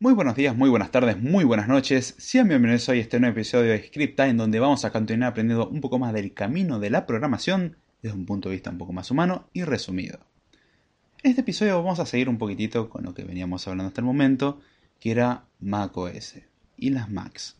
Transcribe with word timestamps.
Muy 0.00 0.14
buenos 0.14 0.36
días, 0.36 0.54
muy 0.54 0.70
buenas 0.70 0.92
tardes, 0.92 1.20
muy 1.20 1.42
buenas 1.42 1.66
noches. 1.66 2.14
Sean 2.18 2.46
bienvenidos 2.46 2.88
hoy 2.88 2.98
a 2.98 3.00
este 3.00 3.18
nuevo 3.18 3.32
episodio 3.32 3.72
de 3.72 3.82
Script 3.82 4.16
Time 4.16 4.34
donde 4.34 4.60
vamos 4.60 4.84
a 4.84 4.92
continuar 4.92 5.32
aprendiendo 5.32 5.68
un 5.68 5.80
poco 5.80 5.98
más 5.98 6.12
del 6.12 6.32
camino 6.34 6.78
de 6.78 6.88
la 6.88 7.04
programación 7.04 7.78
desde 8.00 8.16
un 8.16 8.24
punto 8.24 8.48
de 8.48 8.54
vista 8.54 8.70
un 8.70 8.78
poco 8.78 8.92
más 8.92 9.10
humano 9.10 9.48
y 9.52 9.64
resumido. 9.64 10.20
En 11.24 11.30
este 11.30 11.40
episodio 11.40 11.82
vamos 11.82 11.98
a 11.98 12.06
seguir 12.06 12.28
un 12.28 12.38
poquitito 12.38 12.88
con 12.88 13.02
lo 13.02 13.12
que 13.12 13.24
veníamos 13.24 13.66
hablando 13.66 13.88
hasta 13.88 14.00
el 14.00 14.04
momento, 14.04 14.60
que 15.00 15.10
era 15.10 15.46
macOS 15.58 16.36
y 16.76 16.90
las 16.90 17.10
Macs. 17.10 17.56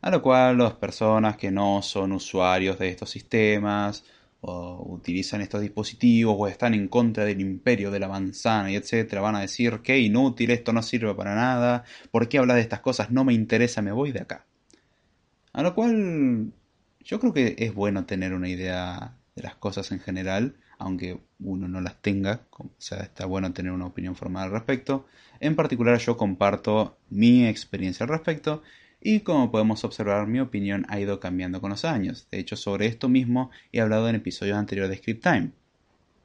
A 0.00 0.10
lo 0.10 0.22
cual 0.22 0.56
las 0.56 0.72
personas 0.72 1.36
que 1.36 1.50
no 1.50 1.82
son 1.82 2.12
usuarios 2.12 2.78
de 2.78 2.88
estos 2.88 3.10
sistemas 3.10 4.02
utilizan 4.46 5.40
estos 5.40 5.60
dispositivos 5.60 6.36
o 6.38 6.46
están 6.46 6.74
en 6.74 6.88
contra 6.88 7.24
del 7.24 7.40
imperio 7.40 7.90
de 7.90 7.98
la 7.98 8.08
manzana 8.08 8.70
y 8.70 8.76
etcétera, 8.76 9.20
van 9.20 9.36
a 9.36 9.40
decir 9.40 9.80
que 9.82 9.98
inútil, 9.98 10.50
esto 10.50 10.72
no 10.72 10.82
sirve 10.82 11.14
para 11.14 11.34
nada, 11.34 11.84
¿por 12.10 12.28
qué 12.28 12.38
hablas 12.38 12.56
de 12.56 12.62
estas 12.62 12.80
cosas? 12.80 13.10
No 13.10 13.24
me 13.24 13.34
interesa, 13.34 13.82
me 13.82 13.92
voy 13.92 14.12
de 14.12 14.20
acá. 14.20 14.46
A 15.52 15.62
lo 15.62 15.74
cual 15.74 16.52
yo 17.00 17.20
creo 17.20 17.32
que 17.32 17.56
es 17.58 17.74
bueno 17.74 18.04
tener 18.04 18.34
una 18.34 18.48
idea 18.48 19.16
de 19.34 19.42
las 19.42 19.56
cosas 19.56 19.90
en 19.92 20.00
general, 20.00 20.56
aunque 20.78 21.18
uno 21.40 21.68
no 21.68 21.80
las 21.80 22.00
tenga, 22.02 22.42
o 22.50 22.70
sea, 22.78 22.98
está 22.98 23.26
bueno 23.26 23.52
tener 23.52 23.72
una 23.72 23.86
opinión 23.86 24.14
formada 24.16 24.46
al 24.46 24.52
respecto. 24.52 25.06
En 25.40 25.56
particular 25.56 25.98
yo 25.98 26.16
comparto 26.16 26.98
mi 27.10 27.46
experiencia 27.46 28.04
al 28.04 28.10
respecto 28.10 28.62
y 29.00 29.20
como 29.20 29.50
podemos 29.50 29.84
observar 29.84 30.26
mi 30.26 30.40
opinión 30.40 30.86
ha 30.88 30.98
ido 30.98 31.20
cambiando 31.20 31.60
con 31.60 31.70
los 31.70 31.84
años. 31.84 32.26
De 32.30 32.38
hecho 32.38 32.56
sobre 32.56 32.86
esto 32.86 33.08
mismo 33.08 33.50
he 33.72 33.80
hablado 33.80 34.08
en 34.08 34.16
episodios 34.16 34.56
anteriores 34.56 34.90
de 34.90 34.96
Script 34.96 35.22
Time. 35.22 35.50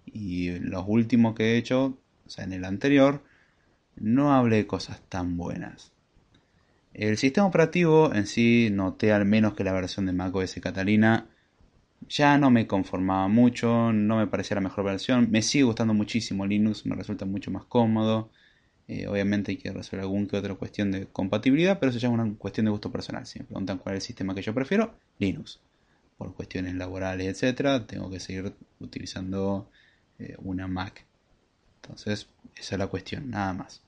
Y 0.06 0.52
los 0.60 0.86
últimos 0.88 1.36
que 1.36 1.54
he 1.54 1.58
hecho, 1.58 1.98
o 2.26 2.30
sea 2.30 2.44
en 2.44 2.54
el 2.54 2.66
anterior, 2.66 3.24
no 3.96 4.34
hablé 4.34 4.58
de 4.58 4.68
cosas 4.68 5.02
tan 5.10 5.38
buenas. 5.38 5.92
El 6.94 7.18
sistema 7.18 7.48
operativo 7.48 8.14
en 8.14 8.28
sí 8.28 8.70
noté 8.72 9.14
al 9.14 9.26
menos 9.26 9.54
que 9.54 9.64
la 9.64 9.72
versión 9.72 10.06
de 10.06 10.14
macOS 10.14 10.56
Catalina 10.62 11.28
ya 12.10 12.38
no 12.38 12.50
me 12.50 12.68
conformaba 12.68 13.28
mucho, 13.28 13.94
no 13.94 14.18
me 14.18 14.28
parecía 14.28 14.56
la 14.56 14.62
mejor 14.62 14.86
versión. 14.86 15.30
Me 15.32 15.42
sigue 15.42 15.64
gustando 15.64 15.94
muchísimo 15.94 16.46
Linux, 16.46 16.86
me 16.86 16.96
resulta 16.96 17.26
mucho 17.26 17.52
más 17.52 17.66
cómodo. 17.66 18.30
Eh, 18.94 19.08
obviamente 19.08 19.52
hay 19.52 19.58
que 19.58 19.72
resolver 19.72 20.02
algún 20.02 20.28
que 20.28 20.36
otra 20.36 20.54
cuestión 20.56 20.92
de 20.92 21.08
compatibilidad, 21.08 21.80
pero 21.80 21.92
eso 21.92 22.00
ya 22.00 22.10
es 22.10 22.14
una 22.14 22.30
cuestión 22.38 22.66
de 22.66 22.72
gusto 22.72 22.92
personal. 22.92 23.26
Si 23.26 23.40
me 23.40 23.46
preguntan 23.46 23.78
cuál 23.78 23.96
es 23.96 24.04
el 24.04 24.08
sistema 24.08 24.36
que 24.36 24.42
yo 24.42 24.54
prefiero, 24.54 24.96
Linux. 25.18 25.62
Por 26.18 26.36
cuestiones 26.36 26.76
laborales, 26.76 27.26
etcétera, 27.26 27.88
tengo 27.88 28.10
que 28.10 28.20
seguir 28.20 28.54
utilizando 28.82 29.70
eh, 30.20 30.36
una 30.40 30.68
Mac. 30.68 31.06
Entonces, 31.82 32.28
esa 32.58 32.76
es 32.76 32.80
la 32.80 32.88
cuestión, 32.88 33.30
nada 33.30 33.54
más. 33.54 33.82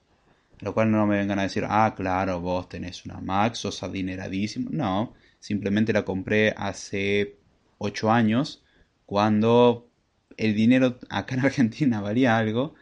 Lo 0.61 0.73
cual 0.73 0.89
no 0.89 1.05
me 1.05 1.17
vengan 1.17 1.39
a 1.39 1.43
decir, 1.43 1.65
ah, 1.67 1.93
claro, 1.97 2.39
vos 2.39 2.69
tenés 2.69 3.05
una 3.05 3.19
Mac, 3.19 3.55
sos 3.55 3.83
adineradísimo. 3.83 4.69
No, 4.71 5.15
simplemente 5.37 5.91
la 5.91 6.05
compré 6.05 6.53
hace 6.55 7.35
8 7.77 8.09
años, 8.09 8.63
cuando 9.05 9.89
el 10.37 10.55
dinero 10.55 10.97
acá 11.09 11.35
en 11.35 11.41
Argentina 11.41 11.99
valía 12.01 12.37
algo 12.37 12.75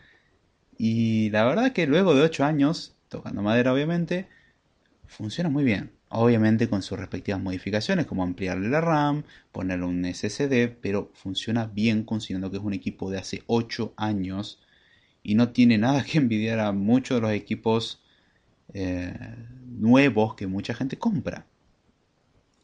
y 0.83 1.29
la 1.29 1.45
verdad 1.45 1.73
que 1.73 1.85
luego 1.85 2.15
de 2.15 2.23
8 2.23 2.43
años, 2.43 2.95
tocando 3.07 3.43
madera 3.43 3.71
obviamente, 3.71 4.27
funciona 5.05 5.47
muy 5.47 5.63
bien. 5.63 5.91
Obviamente 6.09 6.67
con 6.67 6.81
sus 6.81 6.97
respectivas 6.97 7.39
modificaciones, 7.39 8.07
como 8.07 8.23
ampliarle 8.23 8.67
la 8.67 8.81
RAM, 8.81 9.23
ponerle 9.51 9.85
un 9.85 10.03
SSD, 10.03 10.69
pero 10.81 11.11
funciona 11.13 11.67
bien 11.67 12.03
considerando 12.03 12.49
que 12.49 12.57
es 12.57 12.63
un 12.63 12.73
equipo 12.73 13.11
de 13.11 13.19
hace 13.19 13.43
8 13.45 13.93
años 13.95 14.59
y 15.21 15.35
no 15.35 15.49
tiene 15.49 15.77
nada 15.77 16.03
que 16.03 16.17
envidiar 16.17 16.59
a 16.59 16.71
muchos 16.71 17.17
de 17.17 17.21
los 17.21 17.31
equipos 17.31 18.01
eh, 18.73 19.13
nuevos 19.67 20.33
que 20.33 20.47
mucha 20.47 20.73
gente 20.73 20.97
compra. 20.97 21.45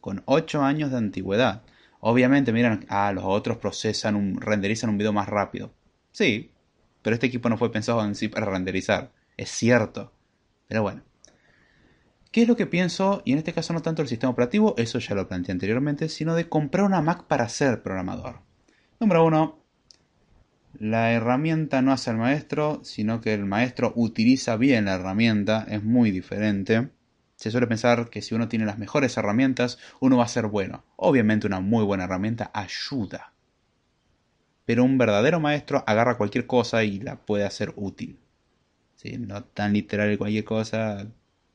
Con 0.01 0.23
8 0.25 0.63
años 0.63 0.89
de 0.89 0.97
antigüedad. 0.97 1.61
Obviamente, 1.99 2.51
miran, 2.51 2.84
ah, 2.89 3.11
los 3.13 3.25
otros 3.25 3.57
procesan 3.57 4.16
un, 4.16 4.41
renderizan 4.41 4.89
un 4.89 4.97
video 4.97 5.13
más 5.13 5.29
rápido. 5.29 5.72
Sí, 6.11 6.49
pero 7.07 7.16
este 7.16 7.28
equipo 7.28 7.47
no 7.47 7.56
fue 7.56 7.72
pensado 7.72 8.03
en 8.03 8.16
sí 8.16 8.28
para 8.28 8.47
renderizar. 8.47 9.13
Es 9.38 9.50
cierto. 9.50 10.12
Pero 10.68 10.81
bueno. 10.81 11.03
¿Qué 12.34 12.41
es 12.41 12.50
lo 12.50 12.57
que 12.57 12.66
pienso? 12.66 13.22
Y 13.23 13.31
en 13.31 13.38
este 13.38 13.53
caso 13.53 13.72
no 13.72 13.81
tanto 13.81 14.01
el 14.01 14.09
sistema 14.09 14.31
operativo, 14.31 14.75
eso 14.78 15.00
ya 15.00 15.16
lo 15.16 15.25
planteé 15.25 15.53
anteriormente, 15.53 16.09
sino 16.09 16.35
de 16.35 16.50
comprar 16.50 16.84
una 16.84 17.01
Mac 17.01 17.23
para 17.23 17.47
ser 17.47 17.81
programador. 17.81 18.41
Número 19.00 19.23
uno, 19.23 19.63
la 20.78 21.13
herramienta 21.13 21.81
no 21.81 21.94
hace 21.94 22.09
al 22.09 22.17
maestro, 22.17 22.81
sino 22.84 23.22
que 23.22 23.34
el 23.34 23.46
maestro 23.46 23.94
utiliza 23.96 24.57
bien 24.57 24.84
la 24.84 24.96
herramienta, 24.96 25.66
es 25.69 25.81
muy 25.85 26.12
diferente. 26.12 26.90
Se 27.38 27.51
suele 27.51 27.67
pensar 27.67 28.09
que 28.09 28.22
si 28.22 28.35
uno 28.35 28.50
tiene 28.50 28.66
las 28.66 28.79
mejores 28.79 29.16
herramientas, 29.16 29.79
uno 30.01 30.17
va 30.17 30.25
a 30.25 30.28
ser 30.28 30.47
bueno. 30.47 30.84
Obviamente 30.97 31.47
una 31.47 31.62
muy 31.62 31.85
buena 31.85 32.03
herramienta 32.03 32.51
ayuda 32.53 33.31
pero 34.67 34.83
un 34.83 34.97
verdadero 34.97 35.39
maestro 35.39 35.81
agarra 35.88 36.17
cualquier 36.17 36.45
cosa 36.45 36.83
y 36.83 37.00
la 37.00 37.16
puede 37.16 37.45
hacer 37.45 37.72
útil. 37.78 38.19
¿Sí? 38.97 39.17
No 39.17 39.41
tan 39.45 39.72
literal 39.72 40.17
cualquier 40.17 40.44
cosa, 40.44 41.07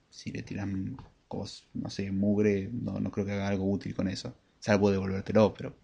si 0.08 0.32
le 0.32 0.42
tiran 0.42 0.96
cosas, 1.28 1.68
no 1.74 1.90
sé, 1.90 2.10
mugre, 2.10 2.70
no, 2.72 3.00
no 3.00 3.10
creo 3.10 3.26
que 3.26 3.32
haga 3.32 3.48
algo 3.48 3.70
útil 3.70 3.94
con 3.94 4.08
eso, 4.08 4.34
salvo 4.60 4.90
devolvértelo, 4.90 5.52
pero 5.52 5.76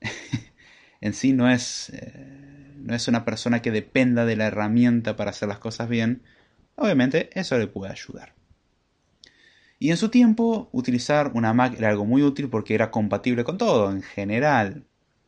en 1.02 1.12
sí 1.12 1.34
no 1.34 1.50
es, 1.50 1.90
eh, 1.90 2.72
no 2.78 2.94
es 2.94 3.06
una 3.06 3.26
persona 3.26 3.60
que 3.60 3.70
dependa 3.70 4.24
de 4.24 4.36
la 4.36 4.46
herramienta 4.46 5.16
para 5.16 5.30
hacer 5.30 5.48
las 5.48 5.58
cosas 5.58 5.90
bien, 5.90 6.22
obviamente 6.76 7.38
eso 7.38 7.58
le 7.58 7.66
puede 7.66 7.92
ayudar. 7.92 8.32
Y 9.78 9.90
en 9.90 9.98
su 9.98 10.08
tiempo, 10.08 10.70
utilizar 10.72 11.32
una 11.34 11.52
Mac 11.52 11.74
era 11.76 11.90
algo 11.90 12.06
muy 12.06 12.22
útil 12.22 12.48
porque 12.48 12.74
era 12.74 12.90
compatible 12.90 13.44
con 13.44 13.58
todo, 13.58 13.90
en 13.90 14.00
general. 14.00 14.86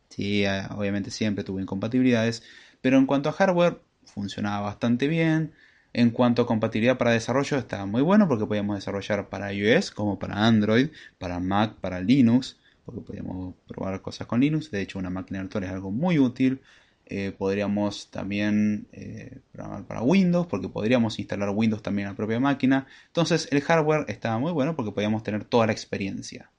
Sí, 0.08 0.44
obviamente 0.70 1.10
siempre 1.10 1.44
tuvo 1.44 1.60
incompatibilidades, 1.60 2.42
pero 2.80 2.98
en 2.98 3.06
cuanto 3.06 3.28
a 3.28 3.32
hardware 3.32 3.80
funcionaba 4.04 4.60
bastante 4.60 5.08
bien. 5.08 5.52
En 5.92 6.10
cuanto 6.10 6.42
a 6.42 6.46
compatibilidad 6.46 6.98
para 6.98 7.12
desarrollo 7.12 7.56
estaba 7.58 7.86
muy 7.86 8.02
bueno 8.02 8.28
porque 8.28 8.46
podíamos 8.46 8.76
desarrollar 8.76 9.28
para 9.30 9.52
iOS 9.52 9.90
como 9.90 10.18
para 10.18 10.46
Android, 10.46 10.90
para 11.18 11.40
Mac, 11.40 11.74
para 11.80 12.00
Linux, 12.00 12.58
porque 12.84 13.00
podíamos 13.00 13.54
probar 13.66 14.02
cosas 14.02 14.26
con 14.26 14.40
Linux. 14.40 14.70
De 14.70 14.82
hecho, 14.82 14.98
una 14.98 15.10
máquina 15.10 15.40
virtual 15.40 15.64
es 15.64 15.70
algo 15.70 15.90
muy 15.90 16.18
útil. 16.18 16.60
Eh, 17.06 17.32
podríamos 17.38 18.10
también 18.10 18.88
eh, 18.92 19.40
programar 19.52 19.86
para 19.86 20.02
Windows, 20.02 20.46
porque 20.48 20.68
podríamos 20.68 21.18
instalar 21.18 21.50
Windows 21.50 21.82
también 21.82 22.08
en 22.08 22.12
la 22.12 22.16
propia 22.16 22.40
máquina. 22.40 22.86
Entonces 23.06 23.48
el 23.52 23.62
hardware 23.62 24.04
estaba 24.08 24.38
muy 24.38 24.52
bueno 24.52 24.76
porque 24.76 24.92
podíamos 24.92 25.22
tener 25.22 25.44
toda 25.44 25.66
la 25.66 25.72
experiencia. 25.72 26.50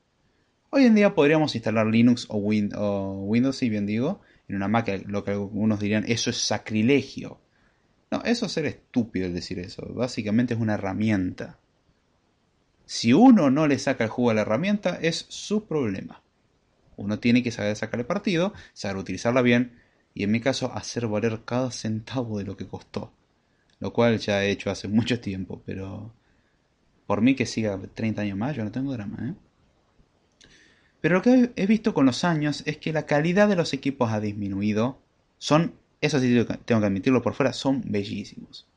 Hoy 0.70 0.84
en 0.84 0.96
día 0.96 1.16
podríamos 1.16 1.56
instalar 1.56 1.88
Linux 1.88 2.26
o, 2.30 2.38
Windows, 2.38 3.56
si 3.56 3.70
bien 3.70 3.86
digo, 3.86 4.22
en 4.50 4.58
una 4.58 4.68
Mac, 4.68 5.04
lo 5.06 5.24
que 5.24 5.32
algunos 5.32 5.80
dirían, 5.80 6.04
eso 6.08 6.30
es 6.30 6.38
sacrilegio. 6.38 7.40
No, 8.12 8.22
eso 8.24 8.46
es 8.46 8.52
ser 8.52 8.66
estúpido 8.66 9.28
el 9.28 9.34
decir 9.34 9.60
eso. 9.60 9.86
Básicamente 9.94 10.56
es 10.56 10.60
una 10.60 10.74
herramienta. 10.74 11.58
Si 12.86 13.14
uno 13.14 13.50
no 13.50 13.68
le 13.68 13.80
saca 13.80 14.04
el 14.04 14.10
jugo 14.10 14.32
a 14.32 14.34
la 14.34 14.42
herramienta, 14.42 14.98
es 15.02 15.26
su 15.30 15.66
problema. 15.66 16.22
Uno 16.98 17.20
tiene 17.20 17.44
que 17.44 17.52
saber 17.52 17.76
sacarle 17.76 18.04
partido, 18.04 18.54
saber 18.74 18.98
utilizarla 18.98 19.42
bien 19.42 19.80
y 20.14 20.24
en 20.24 20.32
mi 20.32 20.42
caso 20.42 20.74
hacer 20.74 21.08
valer 21.08 21.42
cada 21.46 21.72
centavo 21.72 22.40
de 22.40 22.44
lo 22.44 22.58
que 22.58 22.68
costó. 22.68 23.14
Lo 23.80 23.94
cual 23.94 24.20
ya 24.20 24.44
he 24.44 24.52
hecho 24.52 24.70
hace 24.70 24.88
mucho 24.90 25.22
tiempo, 25.22 25.62
pero 25.66 26.14
por 27.06 27.22
mí 27.22 27.36
que 27.36 27.46
siga 27.46 27.80
30 27.94 28.24
años 28.24 28.38
más, 28.38 28.56
yo 28.56 28.66
no 28.66 28.72
tengo 28.72 28.92
drama, 28.92 29.18
¿eh? 29.30 29.47
Pero 31.02 31.16
lo 31.16 31.22
que 31.22 31.52
he 31.56 31.68
visto 31.68 31.94
con 31.94 32.06
los 32.06 32.24
años 32.24 32.64
es 32.66 32.78
que 32.78 32.94
la 32.94 33.06
calidad 33.06 33.48
de 33.48 33.56
los 33.56 33.74
equipos 33.74 34.12
ha 34.12 34.20
disminuido. 34.20 35.00
Son, 35.38 35.74
eso 36.02 36.20
sí 36.20 36.46
tengo 36.66 36.82
que 36.82 36.88
admitirlo 36.88 37.22
por 37.22 37.34
fuera, 37.34 37.54
son 37.54 37.84
bellísimos. 37.86 38.68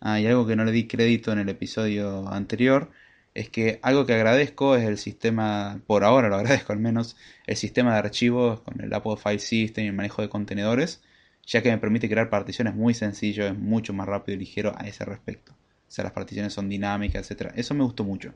Ah, 0.00 0.20
y 0.20 0.26
algo 0.26 0.46
que 0.46 0.56
no 0.56 0.64
le 0.64 0.72
di 0.72 0.86
crédito 0.86 1.32
en 1.32 1.38
el 1.38 1.48
episodio 1.48 2.28
anterior 2.28 2.90
es 3.34 3.50
que 3.50 3.78
algo 3.82 4.06
que 4.06 4.14
agradezco 4.14 4.76
es 4.76 4.84
el 4.84 4.98
sistema, 4.98 5.80
por 5.86 6.04
ahora 6.04 6.28
lo 6.28 6.36
agradezco 6.36 6.72
al 6.72 6.80
menos, 6.80 7.16
el 7.46 7.56
sistema 7.56 7.92
de 7.92 7.98
archivos 7.98 8.60
con 8.62 8.80
el 8.80 8.92
Apple 8.94 9.16
File 9.16 9.38
System 9.38 9.84
y 9.84 9.88
el 9.88 9.94
manejo 9.94 10.22
de 10.22 10.28
contenedores, 10.28 11.02
ya 11.46 11.62
que 11.62 11.70
me 11.70 11.78
permite 11.78 12.08
crear 12.08 12.30
particiones 12.30 12.74
muy 12.74 12.94
sencillo, 12.94 13.46
es 13.46 13.56
mucho 13.56 13.92
más 13.92 14.06
rápido 14.08 14.36
y 14.36 14.40
ligero 14.40 14.74
a 14.76 14.86
ese 14.88 15.04
respecto. 15.04 15.52
O 15.52 15.90
sea, 15.90 16.04
las 16.04 16.12
particiones 16.12 16.52
son 16.52 16.68
dinámicas, 16.68 17.30
etc. 17.30 17.52
Eso 17.54 17.74
me 17.74 17.84
gustó 17.84 18.04
mucho. 18.04 18.34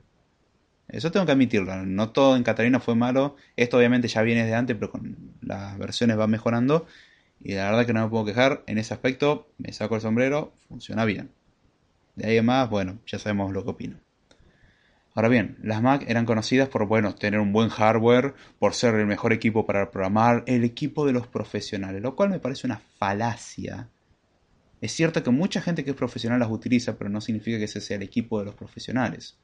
Eso 0.93 1.11
tengo 1.11 1.27
que 1.27 1.33
admitirlo. 1.33 1.85
No 1.87 2.11
todo 2.11 2.37
en 2.37 2.43
Catalina 2.43 2.81
fue 2.81 2.95
malo. 2.95 3.37
Esto 3.57 3.79
obviamente 3.79 4.09
ya 4.09 4.23
viene 4.23 4.45
de 4.45 4.55
antes, 4.55 4.77
pero 4.77 4.91
con 4.91 5.17
las 5.41 5.79
versiones 5.79 6.19
va 6.19 6.27
mejorando. 6.27 6.87
Y 7.43 7.55
la 7.55 7.71
verdad 7.71 7.87
que 7.87 7.93
no 7.93 8.03
me 8.03 8.11
puedo 8.11 8.25
quejar. 8.25 8.65
En 8.67 8.79
ese 8.79 8.93
aspecto 8.93 9.49
me 9.59 9.73
saco 9.73 9.95
el 9.95 10.01
sombrero. 10.01 10.53
Funciona 10.69 11.05
bien. 11.05 11.31
De 12.17 12.29
ahí 12.29 12.37
en 12.37 12.45
más, 12.45 12.69
bueno, 12.69 12.99
ya 13.07 13.19
sabemos 13.19 13.53
lo 13.53 13.65
que 13.65 13.71
opino. 13.71 13.97
Ahora 15.15 15.29
bien, 15.29 15.57
las 15.63 15.83
Mac 15.83 16.05
eran 16.07 16.25
conocidas 16.25 16.69
por, 16.69 16.87
bueno, 16.87 17.15
tener 17.15 17.41
un 17.41 17.53
buen 17.53 17.69
hardware, 17.69 18.35
por 18.59 18.75
ser 18.75 18.95
el 18.95 19.07
mejor 19.07 19.33
equipo 19.33 19.67
para 19.67 19.91
programar, 19.91 20.45
el 20.47 20.65
equipo 20.65 21.05
de 21.05 21.13
los 21.13 21.27
profesionales, 21.27 22.01
lo 22.01 22.15
cual 22.15 22.31
me 22.31 22.39
parece 22.39 22.67
una 22.67 22.81
falacia. 22.99 23.89
Es 24.81 24.93
cierto 24.93 25.23
que 25.23 25.31
mucha 25.31 25.61
gente 25.61 25.85
que 25.85 25.91
es 25.91 25.97
profesional 25.97 26.39
las 26.39 26.51
utiliza, 26.51 26.97
pero 26.97 27.11
no 27.11 27.21
significa 27.21 27.59
que 27.59 27.65
ese 27.65 27.81
sea 27.81 27.97
el 27.97 28.03
equipo 28.03 28.39
de 28.39 28.47
los 28.47 28.55
profesionales. 28.55 29.37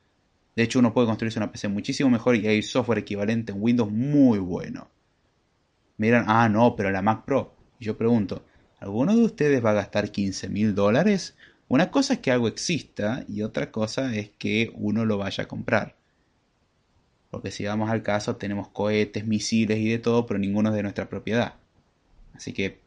De 0.57 0.63
hecho, 0.63 0.79
uno 0.81 0.93
puede 0.93 1.07
construirse 1.07 1.39
una 1.39 1.53
PC 1.53 1.69
muchísimo 1.69 2.11
mejor 2.11 2.35
y 2.35 2.47
hay 2.47 2.63
software 2.63 2.99
equivalente 2.99 3.53
en 3.53 3.63
Windows 3.63 3.93
muy 3.93 4.39
bueno. 4.39 4.89
Miran, 5.99 6.25
ah, 6.27 6.49
no, 6.49 6.75
pero 6.75 6.91
la 6.91 7.03
Mac 7.03 7.25
Pro. 7.25 7.55
Y 7.79 7.85
yo 7.85 7.97
pregunto, 7.97 8.45
¿alguno 8.81 9.15
de 9.15 9.23
ustedes 9.23 9.65
va 9.65 9.71
a 9.71 9.75
gastar 9.75 10.11
15 10.11 10.49
mil 10.49 10.75
dólares 10.75 11.37
una 11.69 11.91
cosa 11.91 12.15
es 12.15 12.21
que 12.21 12.31
algo 12.31 12.47
exista 12.47 13.25
y 13.29 13.43
otra 13.43 13.73
cosa 13.73 14.15
es 14.15 14.31
que 14.31 14.71
uno 14.75 15.05
lo 15.05 15.19
vaya 15.19 15.45
a 15.45 15.49
comprar. 15.49 15.97
Porque 17.31 17.51
si 17.51 17.65
vamos 17.65 17.91
al 17.91 18.03
caso, 18.05 18.37
tenemos 18.37 18.69
cohetes, 18.69 19.27
misiles 19.27 19.79
y 19.79 19.89
de 19.91 19.99
todo, 19.99 20.27
pero 20.27 20.39
ninguno 20.39 20.69
es 20.69 20.77
de 20.77 20.83
nuestra 20.83 21.09
propiedad. 21.09 21.55
Así 22.35 22.53
que 22.53 22.81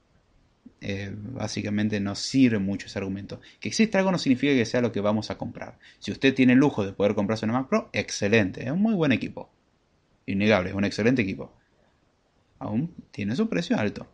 eh, 0.81 1.11
básicamente 1.13 1.99
no 1.99 2.15
sirve 2.15 2.59
mucho 2.59 2.87
ese 2.87 2.99
argumento. 2.99 3.41
Que 3.59 3.69
existe 3.69 3.97
algo 3.97 4.11
no 4.11 4.17
significa 4.17 4.53
que 4.53 4.65
sea 4.65 4.81
lo 4.81 4.91
que 4.91 5.01
vamos 5.01 5.31
a 5.31 5.37
comprar. 5.37 5.79
Si 5.99 6.11
usted 6.11 6.33
tiene 6.33 6.53
el 6.53 6.59
lujo 6.59 6.85
de 6.85 6.93
poder 6.93 7.15
comprarse 7.15 7.45
una 7.45 7.53
Mac 7.53 7.69
Pro, 7.69 7.89
excelente, 7.93 8.63
es 8.63 8.71
un 8.71 8.81
muy 8.81 8.93
buen 8.93 9.11
equipo. 9.11 9.49
Innegable, 10.25 10.69
es 10.69 10.75
un 10.75 10.85
excelente 10.85 11.21
equipo. 11.21 11.53
Aún 12.59 12.93
tiene 13.11 13.35
su 13.35 13.49
precio 13.49 13.77
alto 13.77 14.07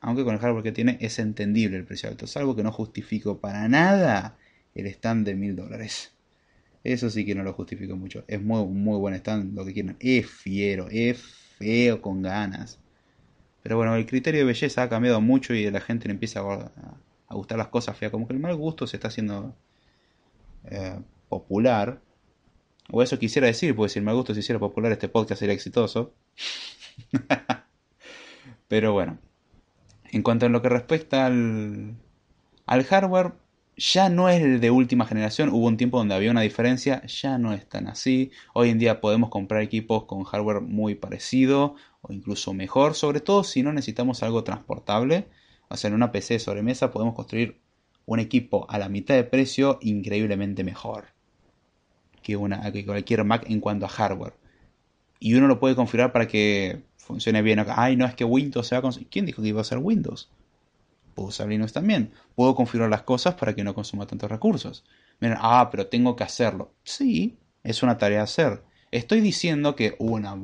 aunque 0.00 0.22
con 0.22 0.34
el 0.34 0.40
hardware 0.40 0.62
que 0.62 0.72
tiene 0.72 0.98
es 1.00 1.18
entendible 1.18 1.76
el 1.76 1.84
precio 1.84 2.08
alto. 2.08 2.26
Es 2.26 2.36
algo 2.36 2.54
que 2.54 2.62
no 2.62 2.70
justifico 2.70 3.40
para 3.40 3.68
nada 3.68 4.38
el 4.74 4.86
stand 4.86 5.26
de 5.26 5.34
mil 5.34 5.56
dólares. 5.56 6.12
Eso 6.84 7.10
sí 7.10 7.24
que 7.24 7.34
no 7.34 7.42
lo 7.42 7.52
justifico 7.54 7.96
mucho. 7.96 8.24
Es 8.28 8.40
muy, 8.40 8.64
muy 8.66 8.98
buen 8.98 9.14
stand, 9.14 9.56
lo 9.56 9.64
que 9.64 9.72
quieran. 9.72 9.96
Es 9.98 10.30
fiero, 10.30 10.86
es 10.90 11.18
feo 11.58 12.00
con 12.00 12.22
ganas. 12.22 12.78
Pero 13.66 13.78
bueno, 13.78 13.96
el 13.96 14.06
criterio 14.06 14.42
de 14.42 14.44
belleza 14.44 14.84
ha 14.84 14.88
cambiado 14.88 15.20
mucho 15.20 15.52
y 15.52 15.68
la 15.68 15.80
gente 15.80 16.06
le 16.06 16.12
empieza 16.12 16.38
a, 16.38 17.34
gustar 17.34 17.58
las 17.58 17.66
cosas 17.66 17.96
feas. 17.96 18.12
Como 18.12 18.28
que 18.28 18.32
el 18.32 18.38
mal 18.38 18.54
gusto 18.54 18.86
se 18.86 18.96
está 18.96 19.08
haciendo 19.08 19.56
eh, 20.66 21.00
popular. 21.28 22.00
O 22.92 23.02
eso 23.02 23.18
quisiera 23.18 23.48
decir, 23.48 23.74
porque 23.74 23.88
si 23.88 23.98
el 23.98 24.04
mal 24.04 24.14
gusto 24.14 24.34
se 24.34 24.38
hiciera 24.38 24.60
popular, 24.60 24.92
este 24.92 25.08
podcast 25.08 25.40
sería 25.40 25.52
exitoso. 25.52 26.14
Pero 28.68 28.92
bueno, 28.92 29.18
en 30.12 30.22
cuanto 30.22 30.46
a 30.46 30.48
lo 30.48 30.62
que 30.62 30.68
respecta 30.68 31.26
al, 31.26 31.96
al 32.66 32.84
hardware, 32.84 33.32
ya 33.76 34.08
no 34.08 34.28
es 34.28 34.42
el 34.42 34.60
de 34.60 34.70
última 34.70 35.06
generación. 35.06 35.48
Hubo 35.48 35.66
un 35.66 35.76
tiempo 35.76 35.98
donde 35.98 36.14
había 36.14 36.30
una 36.30 36.42
diferencia, 36.42 37.04
ya 37.06 37.36
no 37.36 37.52
es 37.52 37.68
tan 37.68 37.88
así. 37.88 38.30
Hoy 38.54 38.70
en 38.70 38.78
día 38.78 39.00
podemos 39.00 39.28
comprar 39.28 39.60
equipos 39.60 40.04
con 40.04 40.22
hardware 40.22 40.60
muy 40.60 40.94
parecido 40.94 41.74
o 42.08 42.12
incluso 42.12 42.54
mejor, 42.54 42.94
sobre 42.94 43.20
todo 43.20 43.42
si 43.44 43.62
no 43.62 43.72
necesitamos 43.72 44.22
algo 44.22 44.44
transportable. 44.44 45.26
O 45.68 45.76
sea, 45.76 45.88
en 45.88 45.94
una 45.94 46.12
PC 46.12 46.38
sobre 46.38 46.62
mesa 46.62 46.92
podemos 46.92 47.14
construir 47.14 47.60
un 48.04 48.20
equipo 48.20 48.66
a 48.70 48.78
la 48.78 48.88
mitad 48.88 49.14
de 49.14 49.24
precio 49.24 49.78
increíblemente 49.82 50.62
mejor 50.62 51.16
que, 52.22 52.36
una, 52.36 52.72
que 52.72 52.84
cualquier 52.84 53.24
Mac 53.24 53.44
en 53.48 53.60
cuanto 53.60 53.86
a 53.86 53.88
hardware. 53.88 54.34
Y 55.18 55.34
uno 55.34 55.48
lo 55.48 55.58
puede 55.58 55.74
configurar 55.74 56.12
para 56.12 56.28
que 56.28 56.82
funcione 56.96 57.42
bien. 57.42 57.64
Ay, 57.68 57.96
no 57.96 58.04
es 58.04 58.14
que 58.14 58.24
Windows 58.24 58.66
se 58.66 58.78
va 58.78 58.90
¿Quién 59.10 59.26
dijo 59.26 59.42
que 59.42 59.48
iba 59.48 59.60
a 59.60 59.64
ser 59.64 59.78
Windows? 59.78 60.30
Puedo 61.14 61.28
usar 61.28 61.48
Linux 61.48 61.72
también. 61.72 62.12
Puedo 62.34 62.54
configurar 62.54 62.90
las 62.90 63.02
cosas 63.02 63.34
para 63.34 63.54
que 63.54 63.64
no 63.64 63.74
consuma 63.74 64.06
tantos 64.06 64.30
recursos. 64.30 64.84
Miren, 65.20 65.38
ah, 65.40 65.68
pero 65.70 65.86
tengo 65.86 66.14
que 66.14 66.24
hacerlo. 66.24 66.72
Sí, 66.84 67.38
es 67.64 67.82
una 67.82 67.96
tarea 67.96 68.20
a 68.20 68.24
hacer. 68.24 68.62
Estoy 68.90 69.20
diciendo 69.20 69.74
que 69.74 69.96
una, 69.98 70.34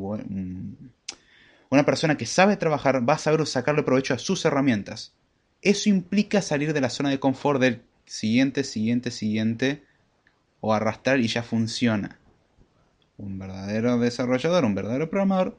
una 1.73 1.87
persona 1.87 2.19
que 2.19 2.27
sabe 2.27 2.59
trabajar 2.59 3.09
va 3.09 3.15
a 3.15 3.19
saber 3.19 3.47
sacarle 3.47 3.83
provecho 3.83 4.13
a 4.13 4.19
sus 4.19 4.45
herramientas. 4.45 5.15
Eso 5.63 5.89
implica 5.89 6.43
salir 6.43 6.75
de 6.75 6.83
la 6.83 6.91
zona 6.91 7.09
de 7.09 7.19
confort 7.19 7.61
del 7.61 7.83
siguiente, 8.05 8.63
siguiente, 8.63 9.11
siguiente 9.11 9.83
o 10.61 10.75
arrastrar 10.75 11.21
y 11.21 11.29
ya 11.29 11.43
funciona. 11.43 12.19
Un 13.17 13.39
verdadero 13.39 13.99
desarrollador, 13.99 14.67
un 14.67 14.75
verdadero 14.75 15.09
programador 15.09 15.57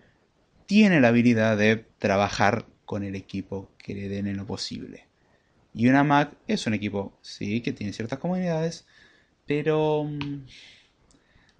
tiene 0.67 1.01
la 1.01 1.07
habilidad 1.07 1.57
de 1.57 1.85
trabajar 1.97 2.67
con 2.85 3.03
el 3.03 3.15
equipo 3.15 3.71
que 3.79 3.95
le 3.95 4.07
den 4.07 4.27
en 4.27 4.37
lo 4.37 4.45
posible. 4.45 5.07
Y 5.73 5.87
una 5.87 6.03
Mac 6.03 6.33
es 6.47 6.67
un 6.67 6.75
equipo, 6.75 7.17
sí, 7.21 7.61
que 7.61 7.73
tiene 7.73 7.91
ciertas 7.91 8.19
comodidades, 8.19 8.85
pero 9.47 10.03
mm, 10.03 10.45